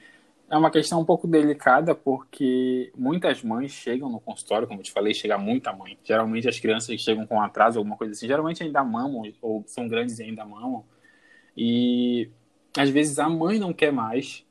é 0.50 0.58
uma 0.58 0.70
questão 0.70 1.02
um 1.02 1.06
pouco 1.06 1.28
delicada, 1.28 1.96
porque 1.96 2.92
muitas 2.96 3.42
mães 3.44 3.72
chegam 3.72 4.10
no 4.10 4.20
consultório, 4.20 4.68
como 4.68 4.80
eu 4.80 4.84
te 4.84 4.92
falei, 4.92 5.14
chega 5.14 5.38
muita 5.38 5.74
mãe. 5.74 5.98
Geralmente 6.04 6.48
as 6.48 6.60
crianças 6.60 7.00
chegam 7.02 7.26
com 7.26 7.42
atraso, 7.42 7.80
alguma 7.80 7.98
coisa 7.98 8.14
assim, 8.14 8.28
geralmente 8.28 8.62
ainda 8.64 8.84
mamam, 8.84 9.24
ou 9.42 9.64
são 9.68 9.88
grandes 9.88 10.20
e 10.20 10.24
ainda 10.24 10.46
mamam. 10.46 10.86
E 11.58 12.30
às 12.78 12.90
vezes 12.90 13.18
a 13.20 13.28
mãe 13.30 13.58
não 13.60 13.74
quer 13.74 13.92
mais, 13.92 14.45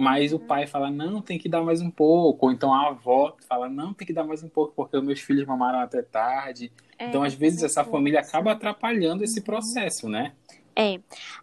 mas 0.00 0.32
o 0.32 0.38
pai 0.38 0.66
fala, 0.66 0.90
não, 0.90 1.20
tem 1.20 1.38
que 1.38 1.46
dar 1.46 1.62
mais 1.62 1.82
um 1.82 1.90
pouco. 1.90 2.46
Ou 2.46 2.52
então 2.52 2.72
a 2.72 2.88
avó 2.88 3.36
fala, 3.46 3.68
não, 3.68 3.92
tem 3.92 4.06
que 4.06 4.14
dar 4.14 4.24
mais 4.24 4.42
um 4.42 4.48
pouco, 4.48 4.72
porque 4.74 4.96
os 4.96 5.04
meus 5.04 5.20
filhos 5.20 5.46
mamaram 5.46 5.78
até 5.78 6.00
tarde. 6.00 6.72
É, 6.98 7.08
então, 7.08 7.22
às 7.22 7.34
vezes, 7.34 7.62
essa 7.62 7.84
família 7.84 8.20
acaba 8.20 8.52
atrapalhando 8.52 9.22
esse 9.22 9.42
processo, 9.42 10.08
né? 10.08 10.32
É. 10.74 10.98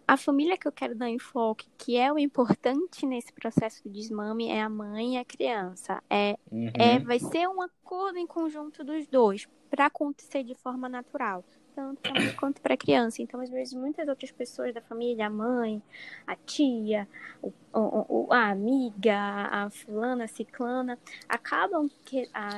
A 0.07 0.17
família 0.17 0.57
que 0.57 0.67
eu 0.67 0.71
quero 0.71 0.95
dar 0.95 1.07
enfoque, 1.07 1.67
que 1.77 1.97
é 1.97 2.11
o 2.11 2.17
importante 2.17 3.05
nesse 3.05 3.31
processo 3.31 3.83
de 3.83 3.91
desmame, 3.91 4.49
é 4.49 4.59
a 4.59 4.69
mãe 4.69 5.13
e 5.13 5.17
a 5.19 5.25
criança. 5.25 6.01
É, 6.09 6.35
uhum. 6.51 6.71
é, 6.73 6.97
vai 6.97 7.19
ser 7.19 7.47
um 7.47 7.61
acordo 7.61 8.17
em 8.17 8.25
conjunto 8.25 8.83
dos 8.83 9.05
dois, 9.05 9.47
para 9.69 9.85
acontecer 9.85 10.43
de 10.43 10.55
forma 10.55 10.89
natural 10.89 11.43
tanto 11.77 12.01
para 12.01 12.19
mãe 12.19 12.33
quanto 12.33 12.59
para 12.59 12.73
a 12.73 12.77
criança. 12.77 13.21
Então, 13.21 13.39
às 13.39 13.51
vezes, 13.51 13.75
muitas 13.75 14.07
outras 14.07 14.31
pessoas 14.31 14.73
da 14.73 14.81
família, 14.81 15.27
a 15.27 15.29
mãe, 15.29 15.79
a 16.25 16.35
tia, 16.35 17.07
o, 17.43 17.51
o, 17.71 18.33
a 18.33 18.49
amiga, 18.49 19.15
a 19.15 19.69
fulana, 19.69 20.23
a 20.23 20.27
ciclana, 20.27 20.97
acabam 21.29 21.87
que, 22.03 22.27
a, 22.33 22.49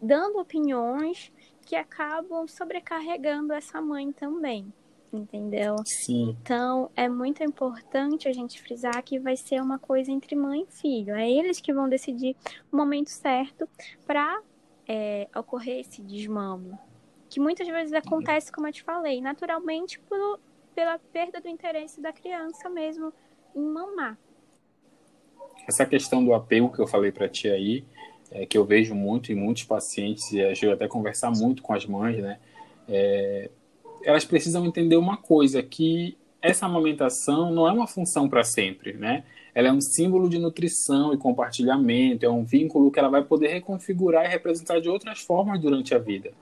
dando 0.00 0.38
opiniões 0.38 1.30
que 1.66 1.76
acabam 1.76 2.48
sobrecarregando 2.48 3.52
essa 3.52 3.82
mãe 3.82 4.10
também, 4.12 4.72
entendeu? 5.12 5.76
Sim. 5.84 6.34
Então, 6.42 6.90
é 6.96 7.06
muito 7.06 7.44
importante 7.44 8.26
a 8.28 8.32
gente 8.32 8.62
frisar 8.62 9.02
que 9.02 9.18
vai 9.18 9.36
ser 9.36 9.60
uma 9.60 9.78
coisa 9.78 10.10
entre 10.10 10.34
mãe 10.34 10.66
e 10.66 10.72
filho. 10.72 11.14
É 11.14 11.30
eles 11.30 11.60
que 11.60 11.70
vão 11.70 11.86
decidir 11.86 12.34
o 12.72 12.76
momento 12.78 13.10
certo 13.10 13.68
para 14.06 14.42
é, 14.88 15.28
ocorrer 15.36 15.80
esse 15.80 16.00
desmame. 16.00 16.72
Que 17.30 17.40
muitas 17.40 17.66
vezes 17.66 17.92
acontece, 17.94 18.50
como 18.52 18.66
eu 18.66 18.72
te 18.72 18.82
falei, 18.82 19.20
naturalmente 19.20 19.98
por, 20.00 20.40
pela 20.74 20.98
perda 20.98 21.40
do 21.40 21.48
interesse 21.48 22.00
da 22.00 22.12
criança 22.12 22.68
mesmo 22.68 23.12
em 23.54 23.62
mamar. 23.62 24.18
Essa 25.66 25.86
questão 25.86 26.24
do 26.24 26.34
apego 26.34 26.72
que 26.72 26.80
eu 26.80 26.86
falei 26.86 27.12
para 27.12 27.28
ti 27.28 27.48
aí, 27.48 27.84
é, 28.32 28.44
que 28.44 28.58
eu 28.58 28.64
vejo 28.64 28.94
muito 28.94 29.30
em 29.30 29.34
muitos 29.34 29.64
pacientes, 29.64 30.30
e 30.32 30.38
eu 30.38 30.72
até 30.72 30.88
conversar 30.88 31.30
muito 31.30 31.62
com 31.62 31.72
as 31.72 31.86
mães, 31.86 32.18
né? 32.18 32.38
É, 32.88 33.50
elas 34.02 34.24
precisam 34.24 34.66
entender 34.66 34.96
uma 34.96 35.16
coisa, 35.16 35.62
que 35.62 36.18
essa 36.42 36.66
amamentação 36.66 37.52
não 37.52 37.68
é 37.68 37.72
uma 37.72 37.86
função 37.86 38.28
para 38.28 38.42
sempre, 38.42 38.94
né? 38.94 39.24
Ela 39.54 39.68
é 39.68 39.72
um 39.72 39.80
símbolo 39.80 40.28
de 40.28 40.38
nutrição 40.38 41.12
e 41.12 41.16
compartilhamento, 41.18 42.24
é 42.24 42.30
um 42.30 42.44
vínculo 42.44 42.90
que 42.90 42.98
ela 42.98 43.08
vai 43.08 43.22
poder 43.22 43.48
reconfigurar 43.48 44.24
e 44.24 44.28
representar 44.28 44.80
de 44.80 44.88
outras 44.88 45.20
formas 45.20 45.60
durante 45.60 45.94
a 45.94 45.98
vida. 45.98 46.32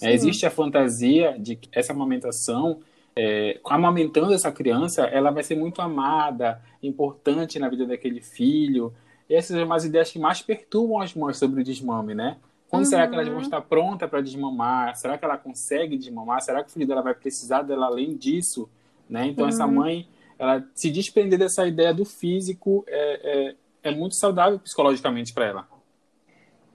É, 0.00 0.12
existe 0.12 0.44
a 0.44 0.50
fantasia 0.50 1.36
de 1.38 1.56
que 1.56 1.68
essa 1.72 1.92
amamentação, 1.92 2.80
é, 3.14 3.58
amamentando 3.64 4.32
essa 4.32 4.52
criança, 4.52 5.04
ela 5.04 5.30
vai 5.30 5.42
ser 5.42 5.56
muito 5.56 5.80
amada, 5.80 6.60
importante 6.82 7.58
na 7.58 7.68
vida 7.68 7.86
daquele 7.86 8.20
filho, 8.20 8.92
essas 9.28 9.56
são 9.56 9.72
as 9.72 9.84
ideias 9.84 10.10
que 10.10 10.18
mais 10.18 10.40
perturbam 10.42 11.00
as 11.00 11.14
mães 11.14 11.36
sobre 11.36 11.60
o 11.60 11.64
desmame, 11.64 12.14
né? 12.14 12.36
Quando 12.68 12.84
uhum. 12.84 12.90
será 12.90 13.06
que 13.06 13.14
elas 13.14 13.26
vão 13.26 13.36
uhum. 13.36 13.42
estar 13.42 13.60
prontas 13.62 14.08
para 14.08 14.20
desmamar? 14.20 14.96
Será 14.96 15.16
que 15.16 15.24
ela 15.24 15.36
consegue 15.36 15.96
desmamar? 15.96 16.40
Será 16.42 16.62
que 16.62 16.70
o 16.70 16.72
filho 16.72 16.86
dela 16.86 17.02
vai 17.02 17.14
precisar 17.14 17.62
dela 17.62 17.86
além 17.86 18.16
disso? 18.16 18.68
Né? 19.08 19.26
Então, 19.26 19.44
uhum. 19.44 19.48
essa 19.48 19.66
mãe, 19.66 20.08
ela 20.38 20.64
se 20.74 20.90
desprender 20.90 21.38
dessa 21.38 21.66
ideia 21.66 21.94
do 21.94 22.04
físico 22.04 22.84
é, 22.88 23.54
é, 23.84 23.90
é 23.90 23.94
muito 23.94 24.16
saudável 24.16 24.58
psicologicamente 24.58 25.32
para 25.32 25.46
ela. 25.46 25.68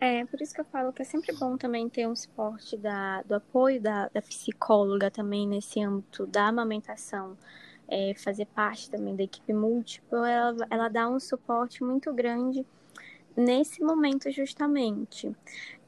É, 0.04 0.26
por 0.26 0.42
isso 0.42 0.52
que 0.54 0.62
eu 0.62 0.66
falo 0.66 0.92
que 0.92 1.04
é 1.04 1.06
sempre 1.06 1.32
bom 1.36 1.56
também 1.56 1.88
ter 1.88 2.08
um 2.08 2.16
suporte 2.16 2.76
da, 2.76 3.22
do 3.22 3.36
apoio 3.36 3.80
da, 3.80 4.10
da 4.10 4.20
psicóloga 4.20 5.12
também 5.12 5.48
nesse 5.48 5.80
âmbito 5.80 6.26
da 6.26 6.48
amamentação 6.48 7.38
é, 7.88 8.14
fazer 8.16 8.48
parte 8.48 8.90
também 8.90 9.16
da 9.16 9.24
equipe 9.24 9.54
múltipla, 9.54 10.28
ela, 10.28 10.68
ela 10.72 10.90
dá 10.90 11.10
um 11.10 11.20
suporte 11.20 11.84
muito 11.84 12.12
grande 12.14 12.66
nesse 13.36 13.84
momento 13.84 14.32
justamente. 14.32 15.36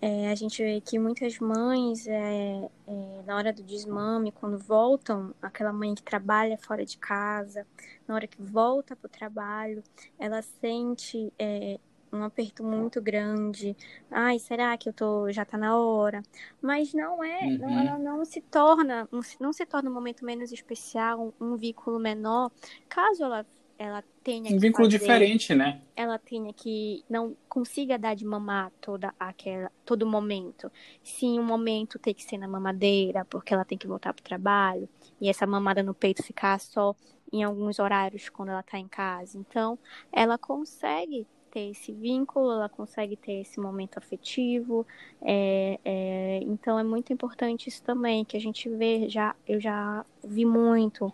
É, 0.01 0.29
a 0.29 0.35
gente 0.35 0.61
vê 0.61 0.81
que 0.81 0.99
muitas 0.99 1.39
mães, 1.39 2.05
é, 2.07 2.69
é, 2.87 3.21
na 3.25 3.37
hora 3.37 3.53
do 3.53 3.63
desmame, 3.63 4.33
quando 4.33 4.59
voltam, 4.59 5.33
aquela 5.41 5.71
mãe 5.71 5.95
que 5.95 6.03
trabalha 6.03 6.57
fora 6.57 6.85
de 6.85 6.97
casa, 6.97 7.65
na 8.07 8.15
hora 8.15 8.27
que 8.27 8.41
volta 8.41 8.95
para 8.95 9.07
o 9.07 9.09
trabalho, 9.09 9.81
ela 10.19 10.41
sente 10.41 11.31
é, 11.39 11.79
um 12.13 12.23
aperto 12.23 12.63
muito 12.63 13.01
grande. 13.01 13.75
Ai, 14.09 14.39
será 14.39 14.77
que 14.77 14.87
eu 14.87 14.93
tô 14.93 15.31
já 15.31 15.43
tá 15.43 15.57
na 15.57 15.77
hora? 15.77 16.21
Mas 16.61 16.93
não 16.93 17.23
é, 17.23 17.41
uhum. 17.45 17.57
não, 17.57 17.79
ela 17.79 17.97
não 17.97 18.25
se 18.25 18.39
torna, 18.41 19.07
não 19.39 19.51
se, 19.51 19.65
torna 19.65 19.89
um 19.89 19.93
momento 19.93 20.23
menos 20.23 20.51
especial, 20.51 21.33
um, 21.39 21.53
um 21.53 21.55
vínculo 21.55 21.99
menor, 21.99 22.51
caso 22.87 23.23
ela 23.23 23.45
ela 23.75 24.03
tenha 24.23 24.55
um 24.55 24.59
vínculo 24.59 24.85
fazer, 24.85 24.99
diferente, 24.99 25.55
né? 25.55 25.81
Ela 25.95 26.19
tenha 26.19 26.53
que 26.53 27.03
não 27.09 27.35
consiga 27.49 27.97
dar 27.97 28.15
de 28.15 28.23
mamar 28.23 28.71
toda 28.79 29.13
aquela 29.19 29.71
todo 29.83 30.05
momento. 30.05 30.71
Sim, 31.03 31.39
um 31.39 31.43
momento 31.43 31.97
tem 31.97 32.13
que 32.13 32.23
ser 32.23 32.37
na 32.37 32.47
mamadeira, 32.47 33.25
porque 33.25 33.53
ela 33.53 33.65
tem 33.65 33.77
que 33.77 33.87
voltar 33.87 34.13
pro 34.13 34.23
trabalho 34.23 34.87
e 35.19 35.27
essa 35.27 35.45
mamada 35.47 35.81
no 35.81 35.93
peito 35.93 36.23
ficar 36.23 36.59
só 36.59 36.95
em 37.31 37.43
alguns 37.43 37.79
horários 37.79 38.29
quando 38.29 38.49
ela 38.49 38.63
tá 38.63 38.77
em 38.77 38.87
casa. 38.87 39.37
Então, 39.37 39.77
ela 40.11 40.37
consegue 40.37 41.27
ter 41.53 41.69
esse 41.69 41.91
vínculo, 41.91 42.51
ela 42.51 42.67
consegue 42.67 43.15
ter 43.15 43.41
esse 43.41 43.59
momento 43.59 43.99
afetivo. 43.99 44.87
É, 45.21 45.79
é, 45.85 46.39
então 46.41 46.79
é 46.79 46.83
muito 46.83 47.13
importante 47.13 47.69
isso 47.69 47.83
também, 47.83 48.25
que 48.25 48.35
a 48.35 48.39
gente 48.39 48.67
vê, 48.67 49.07
já, 49.07 49.35
eu 49.47 49.61
já 49.61 50.03
vi 50.23 50.45
muito. 50.45 51.13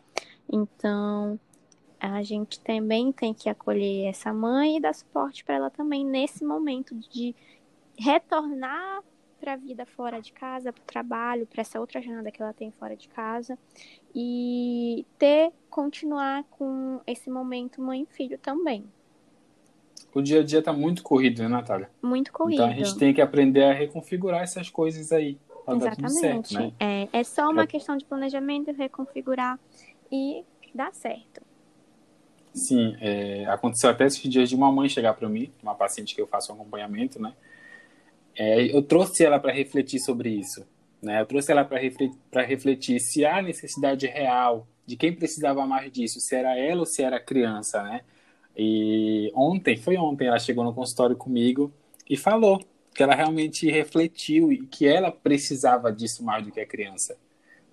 Então, 0.50 1.38
a 2.00 2.24
gente 2.24 2.62
também 2.62 3.12
tem 3.12 3.34
que 3.34 3.50
acolher 3.50 4.06
essa 4.06 4.34
mãe 4.34 4.78
e 4.78 4.80
dar 4.80 4.96
suporte 4.96 5.44
para 5.44 5.56
ela 5.56 5.70
também 5.70 6.06
nesse 6.06 6.46
momento 6.46 6.96
de 6.96 7.36
retornar 7.98 9.04
para 9.42 9.54
a 9.54 9.58
vida 9.58 9.86
fora 9.86 10.22
de 10.22 10.32
casa, 10.32 10.72
para 10.72 10.82
o 10.82 10.86
trabalho, 10.86 11.48
para 11.48 11.62
essa 11.62 11.80
outra 11.80 12.02
jornada 12.02 12.32
que 12.32 12.42
ela 12.42 12.54
tem 12.54 12.72
fora 12.72 12.96
de 12.96 13.10
casa 13.10 13.58
e 14.16 15.06
ter 15.18 15.52
continuar 15.70 16.46
com 16.46 17.02
esse 17.06 17.30
momento 17.30 17.82
mãe 17.82 18.04
e 18.04 18.14
filho 18.14 18.38
também. 18.38 18.90
O 20.14 20.22
dia 20.22 20.40
a 20.40 20.44
dia 20.44 20.60
está 20.60 20.74
muito 20.74 21.04
corrido, 21.04 21.42
né, 21.42 21.48
Natália? 21.48 21.90
Muito 22.02 22.32
corrido. 22.32 22.62
Então 22.62 22.70
a 22.70 22.74
gente 22.74 22.98
tem 22.98 23.14
que 23.14 23.22
aprender 23.22 23.64
a 23.64 23.74
reconfigurar 23.74 24.42
essas 24.42 24.70
coisas 24.70 25.12
aí. 25.12 25.38
Exatamente. 25.68 26.48
Certo, 26.48 26.54
né? 26.54 26.74
é, 26.80 27.08
é 27.14 27.24
só 27.24 27.50
uma 27.50 27.68
questão 27.68 27.96
de 27.96 28.04
planejamento, 28.04 28.72
reconfigurar 28.72 29.60
e 30.12 30.44
dar 30.74 30.92
certo. 30.94 31.42
Sim, 32.54 32.98
é, 33.00 33.46
aconteceu 33.46 33.90
até 33.90 34.06
esses 34.06 34.22
dias 34.22 34.50
de 34.50 34.56
uma 34.56 34.72
mãe 34.72 34.90
chegar 34.90 35.14
para 35.14 35.30
mim, 35.30 35.52
uma 35.62 35.76
paciente 35.76 36.16
que 36.16 36.22
eu 36.22 36.28
faço 36.28 36.52
um 36.52 36.56
acompanhamento, 36.56 37.22
né? 37.22 37.34
É, 38.36 38.76
eu 38.76 38.82
trouxe 38.82 39.24
ela 39.24 39.40
para 39.40 39.52
refletir 39.52 40.00
sobre 40.00 40.30
isso, 40.30 40.66
né? 41.02 41.22
Eu 41.22 41.26
trouxe 41.26 41.52
ela 41.52 41.64
para 41.64 41.80
refletir, 41.80 42.18
refletir 42.34 43.00
se 43.00 43.26
há 43.26 43.42
necessidade 43.42 44.08
real 44.08 44.68
de 44.86 44.98
quem 44.98 45.14
precisava 45.14 45.66
mais 45.68 45.92
disso, 45.92 46.20
se 46.20 46.36
era 46.36 46.58
ela 46.58 46.80
ou 46.80 46.86
se 46.86 47.04
era 47.04 47.18
a 47.18 47.20
criança, 47.20 47.84
né? 47.84 48.02
E 48.62 49.32
ontem, 49.34 49.78
foi 49.78 49.96
ontem, 49.96 50.28
ela 50.28 50.38
chegou 50.38 50.66
no 50.66 50.74
consultório 50.74 51.16
comigo 51.16 51.72
e 52.10 52.18
falou 52.18 52.60
que 52.94 53.02
ela 53.02 53.16
realmente 53.16 53.72
refletiu 53.72 54.52
e 54.52 54.68
que 54.68 54.86
ela 54.86 55.10
precisava 55.10 55.94
disso 55.94 56.26
mais 56.26 56.44
do 56.44 56.52
que 56.52 56.60
a 56.60 56.66
criança, 56.66 57.18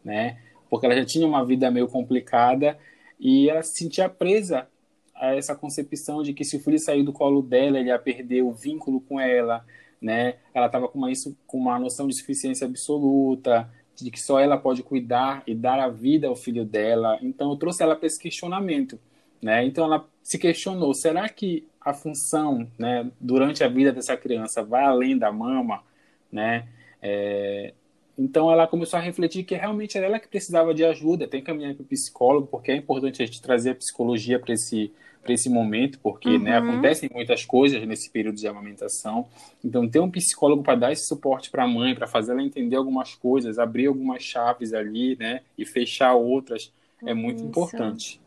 né? 0.04 0.38
Porque 0.70 0.86
ela 0.86 0.94
já 0.94 1.04
tinha 1.04 1.26
uma 1.26 1.44
vida 1.44 1.68
meio 1.72 1.88
complicada 1.88 2.78
e 3.18 3.50
ela 3.50 3.64
se 3.64 3.76
sentia 3.76 4.08
presa 4.08 4.68
a 5.12 5.34
essa 5.34 5.56
concepção 5.56 6.22
de 6.22 6.32
que 6.32 6.44
se 6.44 6.56
o 6.56 6.60
filho 6.60 6.78
sair 6.78 7.02
do 7.02 7.12
colo 7.12 7.42
dela, 7.42 7.80
ele 7.80 7.88
ia 7.88 7.98
perder 7.98 8.42
o 8.42 8.52
vínculo 8.52 9.00
com 9.00 9.18
ela, 9.18 9.66
né? 10.00 10.36
Ela 10.54 10.66
estava 10.66 10.86
com 10.86 10.98
uma, 10.98 11.10
isso, 11.10 11.36
com 11.48 11.58
uma 11.58 11.80
noção 11.80 12.06
de 12.06 12.14
suficiência 12.14 12.64
absoluta, 12.64 13.68
de 13.96 14.08
que 14.08 14.20
só 14.20 14.38
ela 14.38 14.56
pode 14.56 14.84
cuidar 14.84 15.42
e 15.48 15.52
dar 15.52 15.80
a 15.80 15.88
vida 15.88 16.28
ao 16.28 16.36
filho 16.36 16.64
dela. 16.64 17.18
Então 17.20 17.50
eu 17.50 17.56
trouxe 17.56 17.82
ela 17.82 17.96
para 17.96 18.06
esse 18.06 18.20
questionamento, 18.20 19.00
né? 19.42 19.64
Então 19.64 19.84
ela 19.84 20.06
se 20.22 20.38
questionou: 20.38 20.92
será 20.94 21.28
que 21.28 21.66
a 21.80 21.94
função, 21.94 22.66
né, 22.78 23.10
durante 23.20 23.62
a 23.62 23.68
vida 23.68 23.92
dessa 23.92 24.16
criança 24.16 24.62
vai 24.62 24.84
além 24.84 25.16
da 25.16 25.30
mama, 25.30 25.82
né? 26.30 26.66
É, 27.00 27.72
então 28.18 28.50
ela 28.50 28.66
começou 28.66 28.98
a 28.98 29.02
refletir 29.02 29.44
que 29.44 29.54
realmente 29.54 29.96
era 29.96 30.06
ela 30.06 30.18
que 30.18 30.26
precisava 30.26 30.74
de 30.74 30.84
ajuda, 30.84 31.28
tem 31.28 31.40
que 31.40 31.46
caminhar 31.46 31.74
para 31.74 31.82
o 31.82 31.86
psicólogo, 31.86 32.46
porque 32.46 32.72
é 32.72 32.76
importante 32.76 33.22
a 33.22 33.26
gente 33.26 33.42
trazer 33.42 33.70
a 33.70 33.74
psicologia 33.74 34.38
para 34.38 34.54
esse 34.54 34.92
esse 35.32 35.48
momento, 35.48 35.98
porque 36.00 36.38
né, 36.38 36.58
uhum. 36.58 36.66
né, 36.66 36.72
acontecem 36.72 37.10
muitas 37.12 37.44
coisas 37.44 37.84
nesse 37.86 38.10
período 38.10 38.36
de 38.36 38.46
amamentação. 38.46 39.26
Então, 39.64 39.88
ter 39.88 40.00
um 40.00 40.10
psicólogo 40.10 40.62
para 40.62 40.76
dar 40.76 40.92
esse 40.92 41.06
suporte 41.06 41.50
para 41.50 41.64
a 41.64 41.68
mãe, 41.68 41.94
para 41.94 42.06
fazer 42.06 42.32
ela 42.32 42.42
entender 42.42 42.76
algumas 42.76 43.14
coisas, 43.14 43.58
abrir 43.58 43.86
algumas 43.86 44.22
chaves 44.22 44.72
ali, 44.72 45.16
né, 45.16 45.40
e 45.56 45.64
fechar 45.64 46.14
outras, 46.14 46.72
é 47.04 47.12
muito 47.12 47.38
Isso. 47.38 47.46
importante. 47.46 48.20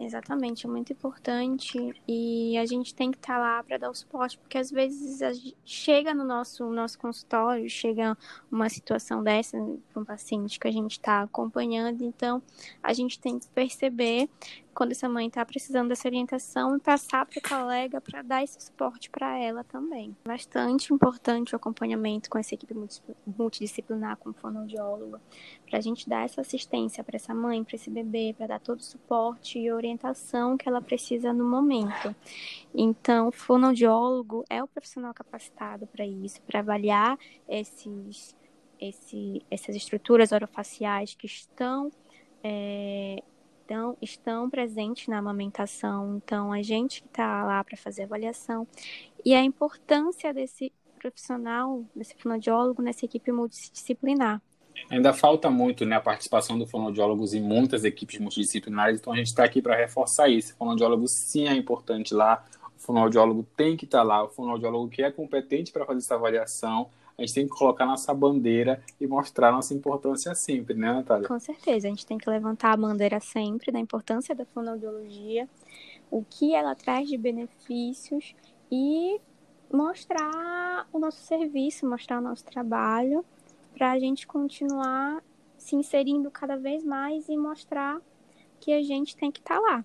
Exatamente, 0.00 0.64
é 0.64 0.68
muito 0.68 0.92
importante 0.92 1.76
e 2.06 2.56
a 2.56 2.64
gente 2.64 2.94
tem 2.94 3.10
que 3.10 3.16
estar 3.16 3.34
tá 3.34 3.40
lá 3.40 3.64
para 3.64 3.78
dar 3.78 3.90
o 3.90 3.94
suporte, 3.94 4.38
porque 4.38 4.56
às 4.56 4.70
vezes 4.70 5.20
chega 5.64 6.14
no 6.14 6.22
nosso, 6.22 6.64
nosso 6.70 6.96
consultório, 6.96 7.68
chega 7.68 8.16
uma 8.48 8.68
situação 8.68 9.24
dessa 9.24 9.58
para 9.92 10.00
um 10.00 10.04
paciente 10.04 10.60
que 10.60 10.68
a 10.68 10.70
gente 10.70 10.92
está 10.92 11.22
acompanhando, 11.22 12.04
então 12.04 12.40
a 12.80 12.92
gente 12.92 13.18
tem 13.18 13.40
que 13.40 13.48
perceber 13.48 14.30
quando 14.78 14.92
essa 14.92 15.08
mãe 15.08 15.26
está 15.26 15.44
precisando 15.44 15.88
dessa 15.88 16.06
orientação 16.06 16.76
e 16.76 16.78
passar 16.78 17.26
para 17.26 17.36
o 17.36 17.42
colega 17.42 18.00
para 18.00 18.22
dar 18.22 18.44
esse 18.44 18.62
suporte 18.62 19.10
para 19.10 19.36
ela 19.36 19.64
também. 19.64 20.16
Bastante 20.24 20.94
importante 20.94 21.52
o 21.52 21.56
acompanhamento 21.56 22.30
com 22.30 22.38
essa 22.38 22.54
equipe 22.54 22.72
multidisciplinar, 23.26 24.16
com 24.18 24.30
o 24.30 24.32
fonoaudiólogo, 24.32 25.18
para 25.68 25.78
a 25.78 25.80
gente 25.80 26.08
dar 26.08 26.24
essa 26.24 26.42
assistência 26.42 27.02
para 27.02 27.16
essa 27.16 27.34
mãe, 27.34 27.64
para 27.64 27.74
esse 27.74 27.90
bebê, 27.90 28.32
para 28.38 28.46
dar 28.46 28.60
todo 28.60 28.78
o 28.78 28.84
suporte 28.84 29.58
e 29.58 29.72
orientação 29.72 30.56
que 30.56 30.68
ela 30.68 30.80
precisa 30.80 31.32
no 31.32 31.44
momento. 31.44 32.14
Então, 32.72 33.26
o 33.26 33.32
fonoaudiólogo 33.32 34.44
é 34.48 34.62
o 34.62 34.68
profissional 34.68 35.12
capacitado 35.12 35.88
para 35.88 36.06
isso, 36.06 36.40
para 36.42 36.60
avaliar 36.60 37.18
esses, 37.48 38.32
esse, 38.80 39.42
essas 39.50 39.74
estruturas 39.74 40.30
orofaciais 40.30 41.16
que 41.16 41.26
estão 41.26 41.90
é, 42.44 43.24
estão, 43.68 43.96
estão 44.00 44.50
presentes 44.50 45.06
na 45.08 45.18
amamentação. 45.18 46.16
Então, 46.16 46.52
a 46.52 46.62
gente 46.62 47.02
que 47.02 47.08
está 47.08 47.44
lá 47.44 47.62
para 47.62 47.76
fazer 47.76 48.04
avaliação. 48.04 48.66
E 49.24 49.34
a 49.34 49.44
importância 49.44 50.32
desse 50.32 50.72
profissional, 50.98 51.84
desse 51.94 52.14
fonoaudiólogo 52.16 52.82
nessa 52.82 53.04
equipe 53.04 53.30
multidisciplinar. 53.30 54.40
Ainda 54.90 55.12
falta 55.12 55.50
muito 55.50 55.84
né, 55.84 55.96
a 55.96 56.00
participação 56.00 56.58
do 56.58 56.66
fonoaudiólogos 56.66 57.34
em 57.34 57.40
muitas 57.40 57.84
equipes 57.84 58.18
multidisciplinares, 58.20 59.00
então 59.00 59.12
a 59.12 59.16
gente 59.16 59.26
está 59.26 59.44
aqui 59.44 59.60
para 59.60 59.76
reforçar 59.76 60.28
isso. 60.28 60.54
O 60.54 60.56
fonoaudiólogo 60.56 61.06
sim 61.06 61.46
é 61.48 61.54
importante 61.54 62.14
lá, 62.14 62.44
o 62.76 62.80
fonoaudiólogo 62.80 63.44
tem 63.56 63.76
que 63.76 63.84
estar 63.84 63.98
tá 63.98 64.04
lá, 64.04 64.24
o 64.24 64.28
fonoaudiólogo 64.28 64.88
que 64.88 65.02
é 65.02 65.10
competente 65.10 65.72
para 65.72 65.84
fazer 65.84 65.98
essa 65.98 66.14
avaliação, 66.14 66.88
a 67.18 67.22
gente 67.22 67.34
tem 67.34 67.48
que 67.48 67.52
colocar 67.52 67.84
nossa 67.84 68.14
bandeira 68.14 68.80
e 69.00 69.06
mostrar 69.06 69.50
nossa 69.50 69.74
importância 69.74 70.32
sempre, 70.36 70.74
né, 70.74 70.92
Natália? 70.92 71.26
Com 71.26 71.38
certeza, 71.40 71.88
a 71.88 71.90
gente 71.90 72.06
tem 72.06 72.16
que 72.16 72.30
levantar 72.30 72.72
a 72.72 72.76
bandeira 72.76 73.18
sempre 73.18 73.72
da 73.72 73.80
importância 73.80 74.36
da 74.36 74.44
fonoaudiologia, 74.44 75.48
o 76.12 76.24
que 76.24 76.54
ela 76.54 76.76
traz 76.76 77.08
de 77.08 77.18
benefícios 77.18 78.36
e 78.70 79.20
mostrar 79.72 80.86
o 80.92 80.98
nosso 81.00 81.20
serviço, 81.24 81.88
mostrar 81.88 82.18
o 82.18 82.22
nosso 82.22 82.44
trabalho, 82.44 83.24
para 83.74 83.90
a 83.90 83.98
gente 83.98 84.24
continuar 84.24 85.20
se 85.56 85.74
inserindo 85.74 86.30
cada 86.30 86.56
vez 86.56 86.84
mais 86.84 87.28
e 87.28 87.36
mostrar 87.36 88.00
que 88.60 88.72
a 88.72 88.82
gente 88.82 89.16
tem 89.16 89.30
que 89.30 89.40
estar 89.40 89.56
tá 89.56 89.60
lá 89.60 89.84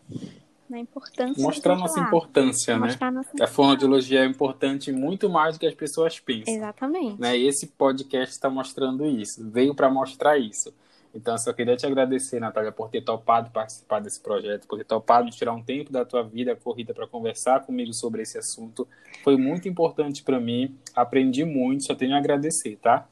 na 0.69 0.79
importância. 0.79 1.43
Mostrar 1.43 1.75
nossa 1.75 1.99
importância, 1.99 2.77
né? 2.77 2.95
Nossa 3.11 3.43
a 3.43 3.47
fonoaudiologia 3.47 4.21
é 4.21 4.25
importante 4.25 4.91
muito 4.91 5.29
mais 5.29 5.55
do 5.55 5.59
que 5.59 5.67
as 5.67 5.73
pessoas 5.73 6.19
pensam. 6.19 6.53
Exatamente. 6.53 7.19
Né? 7.19 7.37
E 7.37 7.47
esse 7.47 7.67
podcast 7.67 8.33
está 8.33 8.49
mostrando 8.49 9.05
isso, 9.05 9.47
veio 9.49 9.75
para 9.75 9.89
mostrar 9.89 10.37
isso. 10.37 10.73
Então, 11.13 11.37
só 11.37 11.53
queria 11.53 11.77
te 11.77 11.85
agradecer, 11.85 12.39
Natália, 12.39 12.71
por 12.71 12.89
ter 12.89 13.01
topado 13.01 13.51
participar 13.51 13.99
desse 13.99 14.19
projeto, 14.19 14.67
por 14.67 14.77
ter 14.77 14.83
topado 14.83 15.29
tirar 15.29 15.53
um 15.53 15.61
tempo 15.61 15.91
da 15.91 16.03
tua 16.03 16.23
vida 16.23 16.55
corrida 16.55 16.93
para 16.93 17.05
conversar 17.05 17.61
comigo 17.61 17.93
sobre 17.93 18.23
esse 18.23 18.37
assunto. 18.37 18.87
Foi 19.23 19.37
muito 19.37 19.67
importante 19.67 20.23
para 20.23 20.39
mim, 20.39 20.75
aprendi 20.95 21.45
muito, 21.45 21.83
só 21.83 21.93
tenho 21.93 22.15
a 22.15 22.17
agradecer, 22.17 22.77
tá? 22.77 23.07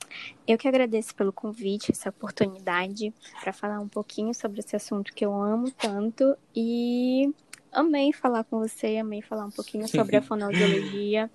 Eu 0.47 0.57
que 0.57 0.67
agradeço 0.67 1.13
pelo 1.13 1.31
convite, 1.31 1.91
essa 1.91 2.09
oportunidade 2.09 3.13
para 3.39 3.53
falar 3.53 3.79
um 3.79 3.87
pouquinho 3.87 4.33
sobre 4.33 4.61
esse 4.61 4.75
assunto 4.75 5.13
que 5.13 5.23
eu 5.23 5.33
amo 5.33 5.69
tanto 5.71 6.35
e 6.55 7.31
amei 7.71 8.11
falar 8.11 8.43
com 8.43 8.59
você, 8.59 8.97
amei 8.97 9.21
falar 9.21 9.45
um 9.45 9.51
pouquinho 9.51 9.87
sobre 9.87 10.17
a 10.17 10.21
fonoaudiologia 10.21 11.29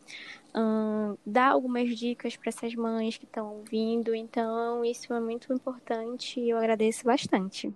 um, 0.56 1.16
dar 1.24 1.50
algumas 1.50 1.96
dicas 1.96 2.34
para 2.34 2.48
essas 2.48 2.74
mães 2.74 3.18
que 3.18 3.26
estão 3.26 3.54
ouvindo. 3.54 4.14
Então, 4.14 4.84
isso 4.84 5.12
é 5.12 5.20
muito 5.20 5.52
importante 5.52 6.40
e 6.40 6.50
eu 6.50 6.56
agradeço 6.56 7.04
bastante. 7.04 7.72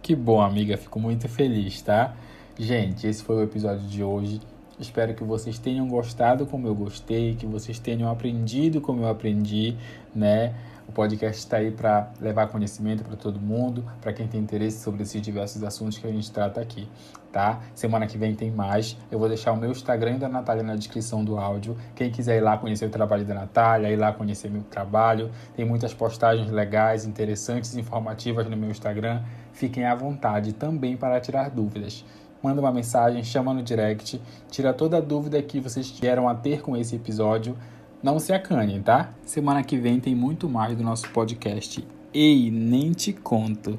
Que 0.00 0.14
bom, 0.14 0.40
amiga. 0.40 0.76
Fico 0.76 1.00
muito 1.00 1.28
feliz, 1.28 1.82
tá? 1.82 2.14
Gente, 2.56 3.06
esse 3.06 3.22
foi 3.22 3.36
o 3.36 3.42
episódio 3.42 3.86
de 3.88 4.04
hoje. 4.04 4.40
Espero 4.78 5.14
que 5.14 5.24
vocês 5.24 5.58
tenham 5.58 5.88
gostado 5.88 6.44
como 6.44 6.66
eu 6.66 6.74
gostei, 6.74 7.34
que 7.34 7.46
vocês 7.46 7.78
tenham 7.78 8.10
aprendido 8.10 8.78
como 8.78 9.02
eu 9.02 9.08
aprendi, 9.08 9.74
né? 10.14 10.54
O 10.86 10.92
podcast 10.92 11.38
está 11.38 11.56
aí 11.56 11.70
para 11.70 12.12
levar 12.20 12.46
conhecimento 12.48 13.02
para 13.02 13.16
todo 13.16 13.40
mundo, 13.40 13.84
para 14.02 14.12
quem 14.12 14.28
tem 14.28 14.38
interesse 14.38 14.84
sobre 14.84 15.02
esses 15.02 15.20
diversos 15.20 15.64
assuntos 15.64 15.96
que 15.96 16.06
a 16.06 16.12
gente 16.12 16.30
trata 16.30 16.60
aqui, 16.60 16.86
tá? 17.32 17.60
Semana 17.74 18.06
que 18.06 18.18
vem 18.18 18.34
tem 18.34 18.50
mais. 18.50 18.98
Eu 19.10 19.18
vou 19.18 19.28
deixar 19.28 19.52
o 19.52 19.56
meu 19.56 19.70
Instagram 19.70 20.18
da 20.18 20.28
Natália 20.28 20.62
na 20.62 20.76
descrição 20.76 21.24
do 21.24 21.38
áudio. 21.38 21.74
Quem 21.94 22.10
quiser 22.10 22.36
ir 22.36 22.42
lá 22.42 22.58
conhecer 22.58 22.84
o 22.84 22.90
trabalho 22.90 23.24
da 23.24 23.34
Natália, 23.34 23.90
ir 23.90 23.96
lá 23.96 24.12
conhecer 24.12 24.50
meu 24.50 24.62
trabalho, 24.62 25.30
tem 25.56 25.64
muitas 25.64 25.94
postagens 25.94 26.50
legais, 26.50 27.06
interessantes, 27.06 27.74
informativas 27.76 28.46
no 28.46 28.56
meu 28.58 28.70
Instagram. 28.70 29.22
Fiquem 29.52 29.86
à 29.86 29.94
vontade 29.94 30.52
também 30.52 30.98
para 30.98 31.18
tirar 31.18 31.48
dúvidas 31.48 32.04
manda 32.46 32.60
uma 32.60 32.70
mensagem, 32.70 33.24
chama 33.24 33.52
no 33.52 33.60
direct, 33.60 34.20
tira 34.48 34.72
toda 34.72 34.98
a 34.98 35.00
dúvida 35.00 35.42
que 35.42 35.58
vocês 35.58 35.90
vieram 35.90 36.28
a 36.28 36.34
ter 36.34 36.62
com 36.62 36.76
esse 36.76 36.94
episódio. 36.94 37.58
Não 38.00 38.20
se 38.20 38.32
acanhem, 38.32 38.80
tá? 38.80 39.10
Semana 39.24 39.64
que 39.64 39.76
vem 39.76 39.98
tem 39.98 40.14
muito 40.14 40.48
mais 40.48 40.76
do 40.76 40.84
nosso 40.84 41.10
podcast. 41.10 41.84
Ei, 42.14 42.48
nem 42.52 42.92
te 42.92 43.12
conto. 43.12 43.76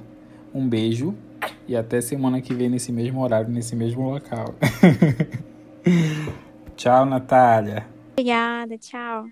Um 0.53 0.67
beijo 0.67 1.15
e 1.65 1.77
até 1.77 2.01
semana 2.01 2.41
que 2.41 2.53
vem 2.53 2.67
nesse 2.67 2.91
mesmo 2.91 3.21
horário, 3.21 3.49
nesse 3.49 3.73
mesmo 3.73 4.09
local. 4.09 4.53
tchau, 6.75 7.05
Natália. 7.05 7.87
Obrigada, 8.11 8.77
tchau. 8.77 9.27